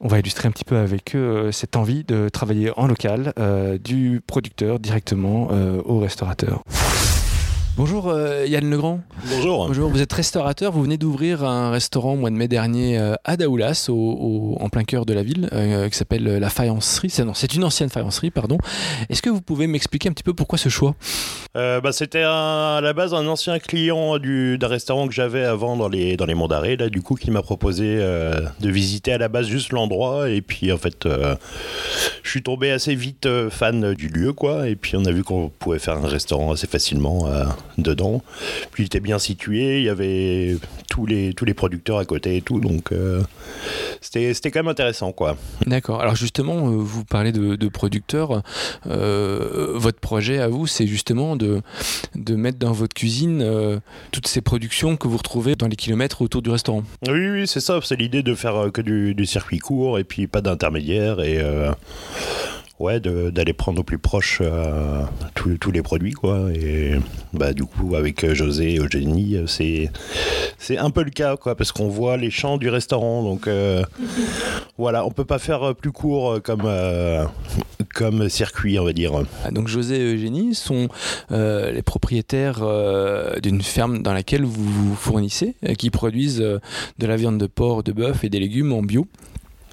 On 0.00 0.06
va 0.06 0.20
illustrer 0.20 0.46
un 0.46 0.52
petit 0.52 0.64
peu 0.64 0.76
avec 0.76 1.16
eux 1.16 1.50
cette 1.50 1.74
envie 1.74 2.04
de 2.04 2.28
travailler 2.28 2.70
en 2.76 2.86
local, 2.86 3.32
euh, 3.38 3.78
du 3.78 4.20
producteur 4.24 4.78
directement 4.78 5.48
euh, 5.50 5.82
au 5.84 5.98
restaurateur. 5.98 6.62
Bonjour 7.78 8.08
euh, 8.08 8.44
Yann 8.44 8.68
Legrand. 8.68 9.00
Bonjour. 9.30 9.68
Bonjour, 9.68 9.88
vous 9.88 10.02
êtes 10.02 10.12
restaurateur, 10.12 10.72
vous 10.72 10.82
venez 10.82 10.96
d'ouvrir 10.98 11.44
un 11.44 11.70
restaurant 11.70 12.14
au 12.14 12.16
mois 12.16 12.30
de 12.30 12.34
mai 12.34 12.48
dernier 12.48 12.98
euh, 12.98 13.14
à 13.24 13.36
Daoulas, 13.36 13.86
au, 13.88 13.92
au- 13.94 14.56
en 14.60 14.68
plein 14.68 14.82
cœur 14.82 15.06
de 15.06 15.12
la 15.14 15.22
ville, 15.22 15.48
euh, 15.52 15.88
qui 15.88 15.96
s'appelle 15.96 16.24
la 16.24 16.50
Faïencerie. 16.50 17.08
C'est, 17.08 17.24
non, 17.24 17.34
c'est 17.34 17.54
une 17.54 17.62
ancienne 17.62 17.88
faïencerie, 17.88 18.32
pardon. 18.32 18.58
Est-ce 19.10 19.22
que 19.22 19.30
vous 19.30 19.40
pouvez 19.40 19.68
m'expliquer 19.68 20.08
un 20.08 20.12
petit 20.12 20.24
peu 20.24 20.34
pourquoi 20.34 20.58
ce 20.58 20.68
choix? 20.68 20.96
Bah, 21.54 21.92
C'était 21.92 22.22
à 22.24 22.80
la 22.82 22.92
base 22.92 23.14
un 23.14 23.26
ancien 23.28 23.60
client 23.60 24.18
du- 24.18 24.58
d'un 24.58 24.68
restaurant 24.68 25.06
que 25.06 25.14
j'avais 25.14 25.44
avant 25.44 25.76
dans 25.76 25.88
les, 25.88 26.16
dans 26.16 26.26
les 26.26 26.34
Monts 26.34 26.48
d'Arrêt, 26.48 26.74
là, 26.76 26.88
du 26.88 27.00
coup, 27.00 27.14
qui 27.14 27.30
m'a 27.30 27.42
proposé 27.42 27.96
de 27.96 28.68
visiter 28.70 29.12
à 29.12 29.18
la 29.18 29.28
base 29.28 29.46
juste 29.46 29.70
l'endroit. 29.72 30.30
Et 30.30 30.40
puis, 30.42 30.72
en 30.72 30.78
fait, 30.78 31.06
je 32.22 32.28
suis 32.30 32.42
tombé 32.42 32.72
assez 32.72 32.96
vite 32.96 33.28
fan 33.50 33.94
du 33.94 34.08
lieu, 34.08 34.32
quoi. 34.32 34.68
Et 34.68 34.74
puis, 34.74 34.96
on 34.96 35.04
a 35.04 35.12
vu 35.12 35.22
qu'on 35.22 35.48
pouvait 35.48 35.78
faire 35.78 35.96
un 35.96 36.06
restaurant 36.08 36.50
assez 36.52 36.66
facilement 36.66 37.26
dedans. 37.78 38.22
Puis, 38.72 38.84
il 38.84 38.86
était 38.86 39.00
bien 39.00 39.18
situé, 39.18 39.78
il 39.78 39.84
y 39.84 39.88
avait 39.88 40.56
tous 40.88 41.06
les, 41.06 41.32
tous 41.34 41.44
les 41.44 41.54
producteurs 41.54 41.98
à 41.98 42.04
côté 42.04 42.36
et 42.36 42.42
tout. 42.42 42.60
Donc, 42.60 42.92
euh, 42.92 43.22
c'était 44.00 44.34
c'était 44.34 44.50
quand 44.50 44.60
même 44.60 44.68
intéressant, 44.68 45.12
quoi. 45.12 45.36
D'accord. 45.66 46.00
Alors 46.00 46.16
justement, 46.16 46.68
euh, 46.68 46.76
vous 46.76 47.04
parlez 47.04 47.32
de, 47.32 47.56
de 47.56 47.68
producteurs. 47.68 48.42
Euh, 48.86 49.72
votre 49.74 50.00
projet 50.00 50.38
à 50.38 50.48
vous, 50.48 50.66
c'est 50.66 50.86
justement 50.86 51.36
de, 51.36 51.62
de 52.14 52.34
mettre 52.34 52.58
dans 52.58 52.72
votre 52.72 52.94
cuisine 52.94 53.42
euh, 53.42 53.78
toutes 54.12 54.26
ces 54.26 54.40
productions 54.40 54.96
que 54.96 55.08
vous 55.08 55.16
retrouvez 55.16 55.56
dans 55.56 55.66
les 55.68 55.76
kilomètres 55.76 56.22
autour 56.22 56.42
du 56.42 56.50
restaurant. 56.50 56.84
Oui, 57.06 57.28
oui, 57.30 57.46
c'est 57.46 57.60
ça. 57.60 57.78
C'est 57.82 57.96
l'idée 57.96 58.22
de 58.22 58.34
faire 58.34 58.70
que 58.72 58.80
du, 58.80 59.14
du 59.14 59.26
circuit 59.26 59.58
court 59.58 59.98
et 59.98 60.04
puis 60.04 60.26
pas 60.26 60.40
d'intermédiaire 60.40 61.20
et 61.20 61.40
ouais, 62.78 63.00
d'aller 63.00 63.52
prendre 63.52 63.80
au 63.80 63.84
plus 63.84 63.98
proche 63.98 64.38
euh, 64.40 65.02
tous 65.34 65.70
les 65.70 65.82
produits 65.82 66.12
quoi. 66.12 66.48
Et 66.54 66.94
bah 67.32 67.52
du 67.52 67.64
coup 67.64 67.94
avec 67.96 68.24
euh, 68.24 68.34
José 68.34 68.74
et 68.74 68.78
Eugénie, 68.78 69.36
euh, 69.36 69.46
c'est 69.46 69.90
c'est 70.58 70.78
un 70.78 70.90
peu 70.90 71.02
le 71.02 71.10
cas 71.10 71.36
quoi 71.36 71.54
parce 71.54 71.72
qu'on 71.72 71.88
voit 71.88 72.16
les 72.16 72.30
champs 72.30 72.56
du 72.58 72.68
restaurant 72.68 73.22
donc 73.22 73.46
euh, 73.46 73.84
voilà, 74.78 75.04
on 75.04 75.10
peut 75.10 75.24
pas 75.24 75.38
faire 75.38 75.62
euh, 75.62 75.74
plus 75.74 75.92
court 75.92 76.40
comme 76.42 76.62
euh, 76.64 77.24
comme 77.94 78.28
circuit 78.28 78.78
on 78.78 78.84
va 78.84 78.92
dire. 78.92 79.12
Ah, 79.44 79.50
Donc 79.50 79.68
José 79.68 79.96
et 79.96 80.14
Eugénie 80.14 80.54
sont 80.54 80.88
euh, 81.32 81.72
les 81.72 81.82
propriétaires 81.82 82.60
euh, 82.62 83.38
d'une 83.40 83.62
ferme 83.62 84.02
dans 84.02 84.12
laquelle 84.12 84.44
vous 84.44 84.64
vous 84.64 84.94
fournissez, 84.94 85.54
euh, 85.68 85.74
qui 85.74 85.90
produisent 85.90 86.40
euh, 86.40 86.60
de 86.98 87.06
la 87.06 87.16
viande 87.16 87.38
de 87.38 87.46
porc, 87.46 87.82
de 87.82 87.92
bœuf 87.92 88.24
et 88.24 88.28
des 88.28 88.40
légumes 88.40 88.72
en 88.72 88.82
bio. 88.82 89.06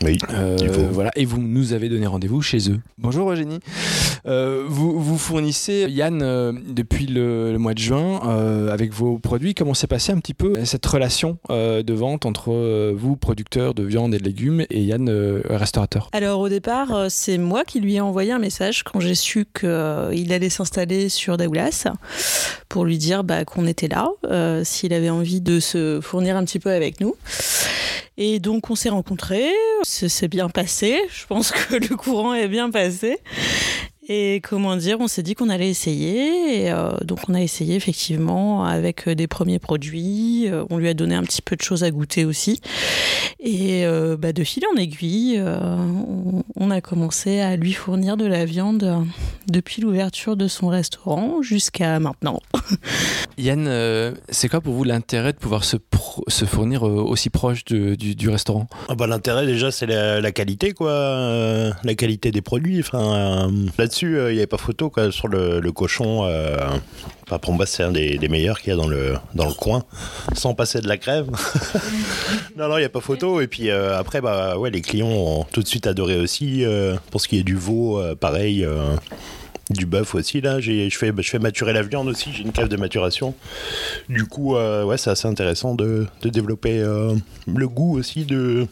Oui. 0.04 0.18
Euh, 0.34 0.58
Il 0.60 0.70
faut. 0.70 0.82
voilà, 0.92 1.12
et 1.16 1.26
vous 1.26 1.42
nous 1.42 1.74
avez 1.74 1.90
donné 1.90 2.06
rendez-vous 2.06 2.42
chez 2.42 2.70
eux. 2.70 2.80
Bonjour 2.98 3.32
Eugénie. 3.32 3.60
Euh, 4.28 4.66
vous, 4.68 5.00
vous 5.00 5.18
fournissez 5.18 5.86
Yann 5.90 6.22
euh, 6.22 6.52
depuis 6.68 7.06
le, 7.06 7.52
le 7.52 7.58
mois 7.58 7.74
de 7.74 7.80
juin 7.80 8.22
euh, 8.26 8.72
avec 8.74 8.92
vos 8.92 9.20
produits. 9.20 9.54
Comment 9.54 9.74
s'est 9.74 9.88
passé 9.88 10.12
un 10.12 10.20
petit 10.20 10.34
peu 10.34 10.54
cette 10.66 10.86
relation 10.86 11.38
euh, 11.50 11.82
de 11.84 11.94
vente 11.94 12.26
entre 12.26 12.52
euh, 12.52 12.94
vous, 12.96 13.16
producteur 13.16 13.74
de 13.74 13.84
viande 13.84 14.14
et 14.14 14.18
de 14.18 14.24
légumes, 14.24 14.66
et 14.70 14.84
Yann, 14.84 15.08
euh, 15.10 15.42
restaurateur? 15.50 16.10
Alors 16.12 16.40
au 16.40 16.50
départ, 16.50 16.94
euh, 16.94 17.08
c'est 17.10 17.38
moi 17.38 17.64
qui 17.64 17.80
lui 17.80 17.96
ai 17.96 18.02
envoyé 18.02 18.32
un 18.32 18.40
message 18.40 18.84
quand 18.84 19.00
j'ai 19.00 19.16
su 19.16 19.46
qu'il 19.58 20.34
allait 20.34 20.50
s'installer 20.50 21.08
sur 21.10 21.38
Daoulas 21.38 21.88
pour 22.76 22.84
lui 22.84 22.98
dire 22.98 23.24
bah, 23.24 23.46
qu'on 23.46 23.68
était 23.68 23.88
là, 23.88 24.10
euh, 24.26 24.66
s'il 24.66 24.92
avait 24.92 25.10
envie 25.10 25.40
de 25.40 25.62
se 25.62 26.02
fournir 26.02 26.36
un 26.36 26.44
petit 26.44 26.60
peu 26.60 26.72
avec 26.72 27.00
nous. 27.00 27.16
Et 28.18 28.40
donc 28.40 28.70
on 28.70 28.76
s'est 28.76 28.90
rencontrés, 28.90 29.50
ça 29.84 30.10
s'est 30.10 30.28
bien 30.28 30.50
passé, 30.50 31.00
je 31.10 31.26
pense 31.26 31.52
que 31.54 31.76
le 31.76 31.96
courant 31.96 32.34
est 32.34 32.50
bien 32.50 32.70
passé. 32.70 33.20
Et 34.08 34.40
comment 34.48 34.76
dire, 34.76 34.98
on 35.00 35.08
s'est 35.08 35.24
dit 35.24 35.34
qu'on 35.34 35.50
allait 35.50 35.70
essayer. 35.70 36.64
Et 36.66 36.72
euh, 36.72 36.92
donc 37.04 37.20
on 37.28 37.34
a 37.34 37.42
essayé 37.42 37.76
effectivement 37.76 38.64
avec 38.64 39.08
euh, 39.08 39.16
des 39.16 39.26
premiers 39.28 39.58
produits. 39.58 40.48
Euh, 40.48 40.64
on 40.70 40.78
lui 40.78 40.88
a 40.90 40.94
donné 40.94 41.16
un 41.16 41.24
petit 41.24 41.42
peu 41.42 41.56
de 41.56 41.62
choses 41.64 41.84
à 41.84 41.90
goûter 41.90 42.24
aussi. 42.24 42.60
Et 43.40 43.84
euh, 43.86 44.16
bah, 44.16 44.32
de 44.32 44.44
fil 44.44 44.64
en 44.74 44.78
aiguille, 44.78 45.38
euh, 45.40 45.58
on, 45.76 46.44
on 46.56 46.72
a 46.72 46.82
commencé 46.82 47.40
à 47.40 47.56
lui 47.56 47.74
fournir 47.74 48.16
de 48.16 48.26
la 48.26 48.46
viande 48.46 49.06
depuis 49.48 49.82
l'ouverture 49.82 50.36
de 50.38 50.48
son 50.48 50.68
restaurant 50.68 51.42
jusqu'à 51.42 52.00
maintenant. 52.00 52.40
Yann, 53.40 53.66
euh, 53.68 54.12
c'est 54.30 54.50
quoi 54.50 54.62
pour 54.62 54.74
vous 54.76 54.84
l'intérêt 54.84 55.34
de 55.34 55.38
pouvoir 55.38 55.64
se, 55.64 55.78
fournir 56.46 56.88
euh, 56.88 56.92
aussi 57.02 57.30
proche 57.30 57.66
de- 57.66 57.96
du, 57.96 58.16
du 58.16 58.30
restaurant? 58.30 58.68
Ah 58.88 58.96
bah, 58.96 59.08
L'intérêt 59.08 59.46
déjà 59.48 59.72
c'est 59.72 59.86
la, 59.88 60.22
la 60.22 60.32
qualité 60.32 60.74
quoi, 60.74 60.92
euh, 60.92 61.72
la 61.84 61.96
qualité 61.96 62.32
des 62.32 62.42
produits. 62.42 62.80
Enfin, 62.80 63.48
euh, 63.50 63.66
Euh, 64.04 64.32
il 64.32 64.34
n'y 64.34 64.40
avait 64.40 64.48
pas 64.48 64.58
photo 64.58 64.90
quoi, 64.90 65.12
sur 65.12 65.28
le, 65.28 65.62
cochon. 65.72 66.24
enfin, 67.26 67.40
pour 67.40 67.54
moi 67.54 67.66
c'est 67.66 67.84
un 67.84 67.92
des, 67.92 68.20
meilleurs 68.28 68.60
qu'il 68.60 68.72
y 68.72 68.74
a 68.74 68.76
dans 68.76 68.88
le, 68.88 69.16
dans 69.34 69.48
le 69.48 69.54
coin, 69.54 69.84
sans 70.34 70.54
passer 70.54 70.82
de 70.82 70.88
la 70.88 70.98
crève. 70.98 71.30
non 72.58 72.68
non 72.68 72.78
il 72.78 72.82
n'y 72.82 72.86
a 72.86 72.90
pas 72.90 73.02
photo. 73.02 73.42
Et 73.42 73.48
puis 73.48 73.70
euh, 73.70 73.98
après 73.98 74.22
bah, 74.22 74.58
ouais, 74.58 74.70
les 74.70 74.82
clients 74.82 75.08
ont 75.08 75.44
tout 75.52 75.62
de 75.62 75.68
suite 75.68 75.88
adoré 75.88 76.20
aussi. 76.20 76.64
euh, 76.66 76.96
pour 77.12 77.22
ce 77.22 77.28
qui 77.28 77.40
est 77.40 77.44
du 77.44 77.56
veau, 77.56 78.02
pareil. 78.20 78.68
Du 79.70 79.86
bœuf 79.86 80.14
aussi 80.16 80.42
là, 80.42 80.60
je 80.60 80.90
fais, 80.92 81.12
je 81.18 81.30
fais 81.30 81.40
maturer 81.40 81.74
la 81.74 81.82
viande 81.82 82.08
aussi, 82.08 82.32
j'ai 82.32 82.44
une 82.44 82.52
cave 82.52 82.70
de 82.70 82.78
maturation. 82.78 83.34
Du 84.10 84.26
coup, 84.26 84.56
euh, 84.56 84.84
ouais, 84.84 84.98
c'est 84.98 85.10
assez 85.10 85.28
intéressant 85.28 85.74
de, 85.74 86.06
de 86.22 86.30
développer 86.30 86.80
euh, 86.80 87.16
le 87.48 87.68
goût 87.68 87.98
aussi 87.98 88.26
de, 88.26 88.68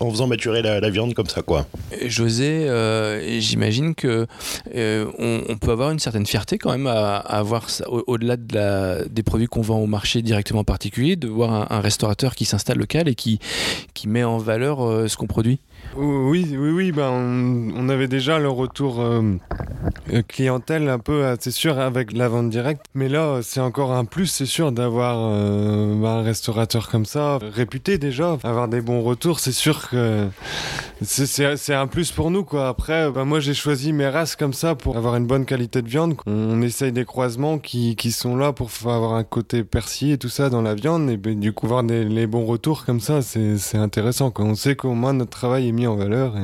en 0.00 0.10
faisant 0.10 0.26
maturer 0.26 0.62
la, 0.62 0.88
viande 0.90 1.14
comme 1.14 1.26
ça, 1.26 1.42
quoi. 1.42 1.66
José, 2.06 2.68
euh, 2.68 3.40
j'imagine 3.40 3.94
que 3.94 4.26
on, 4.74 5.56
peut 5.60 5.72
avoir 5.72 5.90
une 5.90 5.98
certaine 5.98 6.26
fierté 6.26 6.56
quand 6.56 6.70
même 6.70 6.86
à, 6.86 7.16
à 7.16 7.38
avoir 7.38 7.66
au-delà 7.88 8.36
des 8.36 9.22
produits 9.22 9.46
qu'on 9.48 9.62
vend 9.62 9.78
au 9.78 9.86
marché 9.86 10.22
directement 10.22 10.64
particulier, 10.64 11.16
de 11.16 11.28
voir 11.28 11.52
un, 11.52 11.66
un 11.76 11.80
restaurateur 11.80 12.34
qui 12.34 12.44
s'installe 12.44 12.78
local 12.78 13.08
et 13.08 13.14
qui, 13.14 13.38
qui 13.94 14.08
met 14.08 14.24
en 14.24 14.38
valeur 14.38 15.08
ce 15.08 15.16
qu'on 15.16 15.26
produit. 15.26 15.58
Oui, 15.96 16.46
oui, 16.56 16.70
oui, 16.70 16.92
ben 16.92 17.10
on, 17.10 17.88
avait 17.88 18.08
déjà 18.08 18.38
le 18.38 18.48
retour 18.48 19.00
euh, 19.00 19.22
euh, 20.12 20.22
clientèle 20.22 20.88
un 20.88 20.98
peu, 20.98 21.24
euh, 21.24 21.36
c'est 21.40 21.50
sûr, 21.50 21.78
avec 21.78 22.12
la 22.12 22.28
vente 22.28 22.50
directe. 22.50 22.86
Mais 22.94 23.08
là, 23.08 23.40
c'est 23.42 23.60
encore 23.60 23.92
un 23.92 24.04
plus, 24.04 24.26
c'est 24.26 24.46
sûr, 24.46 24.70
d'avoir 24.70 25.18
un 25.18 26.22
restaurateur 26.22 26.88
comme 26.88 27.06
ça, 27.06 27.38
réputé 27.38 27.98
déjà, 27.98 28.36
avoir 28.44 28.68
des 28.68 28.80
bons 28.80 29.02
retours, 29.02 29.40
c'est 29.40 29.52
sûr 29.52 29.88
que 29.88 30.28
c'est- 31.02 31.74
un 31.74 31.86
plus 31.86 32.10
pour 32.12 32.30
nous, 32.30 32.44
quoi. 32.44 32.68
Après, 32.68 33.10
ben, 33.10 33.24
moi, 33.24 33.40
j'ai 33.40 33.54
choisi 33.54 33.92
mes 33.92 34.08
races 34.08 34.36
comme 34.36 34.52
ça 34.52 34.74
pour 34.74 34.96
avoir 34.96 35.16
une 35.16 35.26
bonne 35.26 35.44
qualité 35.44 35.82
de 35.82 35.88
viande. 35.88 36.14
On 36.26 36.60
essaye 36.62 36.92
des 36.92 37.04
croisements 37.04 37.58
qui, 37.58 37.94
sont 38.12 38.36
là 38.36 38.52
pour 38.52 38.70
avoir 38.84 39.14
un 39.14 39.24
côté 39.24 39.64
persillé 39.64 40.14
et 40.14 40.18
tout 40.18 40.28
ça 40.28 40.50
dans 40.50 40.62
la 40.62 40.74
viande. 40.74 41.08
Et 41.10 41.16
ben, 41.16 41.38
du 41.38 41.52
coup, 41.52 41.66
voir 41.68 41.82
les 41.82 42.26
bons 42.26 42.44
retours 42.46 42.84
comme 42.84 43.00
ça, 43.00 43.22
c'est 43.22 43.78
intéressant. 43.78 44.32
On 44.38 44.54
sait 44.54 44.76
qu'au 44.76 44.94
moins 44.94 45.12
notre 45.12 45.30
travail 45.30 45.68
est 45.68 45.72
mis 45.72 45.86
en 45.86 45.96
valeur 45.96 46.34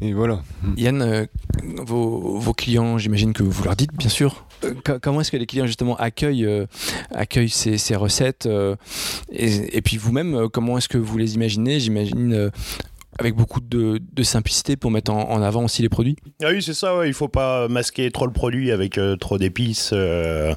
Et 0.00 0.12
voilà. 0.12 0.42
Yann, 0.76 1.02
euh, 1.02 1.26
vos, 1.84 2.54
clients, 2.54 2.98
j'imagine 2.98 3.32
que 3.32 3.42
vous 3.42 3.64
leur 3.64 3.74
dites, 3.76 3.92
bien 3.94 4.08
sûr. 4.08 4.44
Euh, 4.64 4.74
co- 4.84 4.98
comment 5.00 5.20
est-ce 5.20 5.30
que 5.32 5.36
les 5.36 5.46
clients 5.46 5.66
justement 5.66 5.96
accueillent, 5.96 6.46
euh, 6.46 6.66
ces, 7.48 7.96
recettes 7.96 8.46
euh, 8.46 8.76
et, 9.32 9.82
puis 9.82 9.96
vous-même, 9.96 10.34
euh, 10.34 10.48
comment 10.48 10.78
est-ce 10.78 10.88
que 10.88 10.98
vous 10.98 11.18
les 11.18 11.34
imaginez? 11.34 11.80
J'imagine 11.80 12.32
euh, 12.32 12.50
avec 13.18 13.34
beaucoup 13.34 13.60
de, 13.60 14.00
de 14.12 14.22
simplicité 14.22 14.76
pour 14.76 14.90
mettre 14.90 15.10
en, 15.12 15.30
en 15.30 15.42
avant 15.42 15.64
aussi 15.64 15.82
les 15.82 15.88
produits. 15.88 16.16
Ah 16.42 16.48
oui, 16.50 16.62
c'est 16.62 16.74
ça, 16.74 16.96
ouais. 16.96 17.08
il 17.08 17.14
faut 17.14 17.28
pas 17.28 17.66
masquer 17.68 18.10
trop 18.10 18.26
le 18.26 18.32
produit 18.32 18.70
avec 18.70 18.96
euh, 18.98 19.16
trop 19.16 19.38
d'épices. 19.38 19.90
euh, 19.92 20.54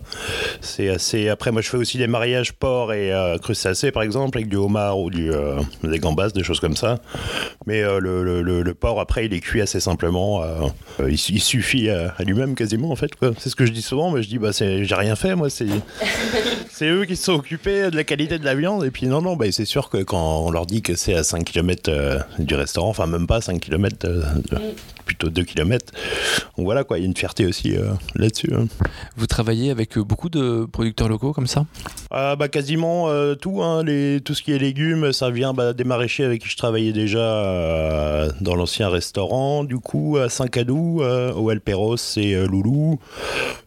c'est 0.62 0.90
assez. 0.90 1.30
Après, 1.30 1.52
moi, 1.52 1.62
je 1.62 1.70
fais 1.70 1.78
aussi 1.78 1.98
des 1.98 2.08
mariages 2.08 2.54
porc 2.54 2.94
et 2.94 3.12
euh, 3.12 3.38
crustacés, 3.38 3.92
par 3.92 4.04
exemple, 4.04 4.38
avec 4.38 4.48
du 4.50 4.56
homard 4.58 5.00
ou 5.00 5.10
du, 5.10 5.32
euh, 5.32 5.60
des 5.84 6.00
gambas, 6.00 6.30
des 6.30 6.44
choses 6.44 6.60
comme 6.60 6.76
ça. 6.76 7.00
Mais 7.66 7.82
euh, 7.82 8.00
le, 8.00 8.24
le- 8.24 8.42
le- 8.42 8.62
le 8.62 8.74
porc, 8.74 9.00
après, 9.00 9.26
il 9.26 9.34
est 9.34 9.40
cuit 9.40 9.62
assez 9.62 9.80
simplement. 9.80 10.44
il, 11.08 11.18
su- 11.18 11.34
il 11.34 11.42
suffit 11.42 11.90
à, 11.90 12.14
à 12.18 12.24
lui-même 12.24 12.56
quasiment, 12.56 12.92
en 12.92 12.96
fait. 12.96 13.12
C'est 13.40 13.50
ce 13.50 13.56
que 13.56 13.66
je 13.66 13.72
dis 13.72 13.82
souvent, 13.82 14.12
mais 14.12 14.22
je 14.24 14.30
dis, 14.30 14.38
bah, 14.38 14.54
c'est- 14.54 14.84
j'ai 14.86 14.96
rien 14.96 15.16
fait, 15.16 15.36
moi. 15.36 15.50
C'est 15.50 15.66
c'est 16.72 16.88
eux 16.90 17.06
qui 17.06 17.16
se 17.16 17.24
sont 17.26 17.34
occupés 17.34 17.90
de 17.92 17.96
la 17.96 18.04
qualité 18.04 18.40
de 18.40 18.46
la 18.46 18.56
viande. 18.56 18.84
Et 18.86 18.92
puis, 18.92 19.08
non, 19.08 19.22
non, 19.22 19.36
bah, 19.36 19.46
c'est 19.52 19.66
sûr 19.66 19.90
que 19.90 19.98
quand 20.04 20.42
on 20.46 20.52
leur 20.52 20.66
dit 20.66 20.82
que 20.82 20.96
c'est 20.96 21.16
à 21.16 21.24
5 21.24 21.44
km 21.44 21.92
du 22.40 22.51
restaurant, 22.56 22.90
enfin, 22.90 23.08
même 23.08 23.28
pas 23.28 23.42
5 23.42 23.60
km, 23.60 24.08
plutôt 25.06 25.30
2 25.30 25.44
km. 25.44 25.86
Donc 26.58 26.66
voilà, 26.66 26.84
quoi, 26.84 26.98
il 26.98 27.02
y 27.02 27.04
a 27.04 27.08
une 27.08 27.16
fierté 27.16 27.46
aussi 27.46 27.76
euh, 27.76 27.90
là-dessus. 28.16 28.54
hein. 28.54 28.68
Vous 29.18 29.28
travaillez 29.28 29.72
avec 29.72 29.98
euh, 29.98 30.04
beaucoup 30.04 30.30
de 30.30 30.66
producteurs 30.72 31.10
locaux 31.10 31.34
comme 31.34 31.48
ça? 31.48 31.66
Ah, 32.12 32.36
bah, 32.36 32.48
quasiment 32.48 33.10
euh, 33.10 33.36
tout, 33.36 33.62
hein, 33.64 33.84
les, 33.84 34.22
tout 34.22 34.34
ce 34.34 34.42
qui 34.42 34.52
est 34.54 34.58
légumes, 34.60 35.12
ça 35.12 35.30
vient 35.30 35.54
bah, 35.54 35.74
des 35.74 35.84
maraîchers 35.84 36.24
avec 36.26 36.42
qui 36.44 36.50
je 36.50 36.58
travaillais 36.58 36.94
déjà 36.94 37.20
euh, 37.20 38.32
dans 38.42 38.56
l'ancien 38.56 38.90
restaurant. 38.90 39.64
Du 39.64 39.78
coup, 39.80 40.18
à 40.18 40.30
Saint-Cadou, 40.30 41.02
euh, 41.02 41.34
au 41.34 41.52
El 41.52 41.62
Perros, 41.62 41.98
c'est 41.98 42.34
euh, 42.34 42.48
Loulou. 42.48 43.00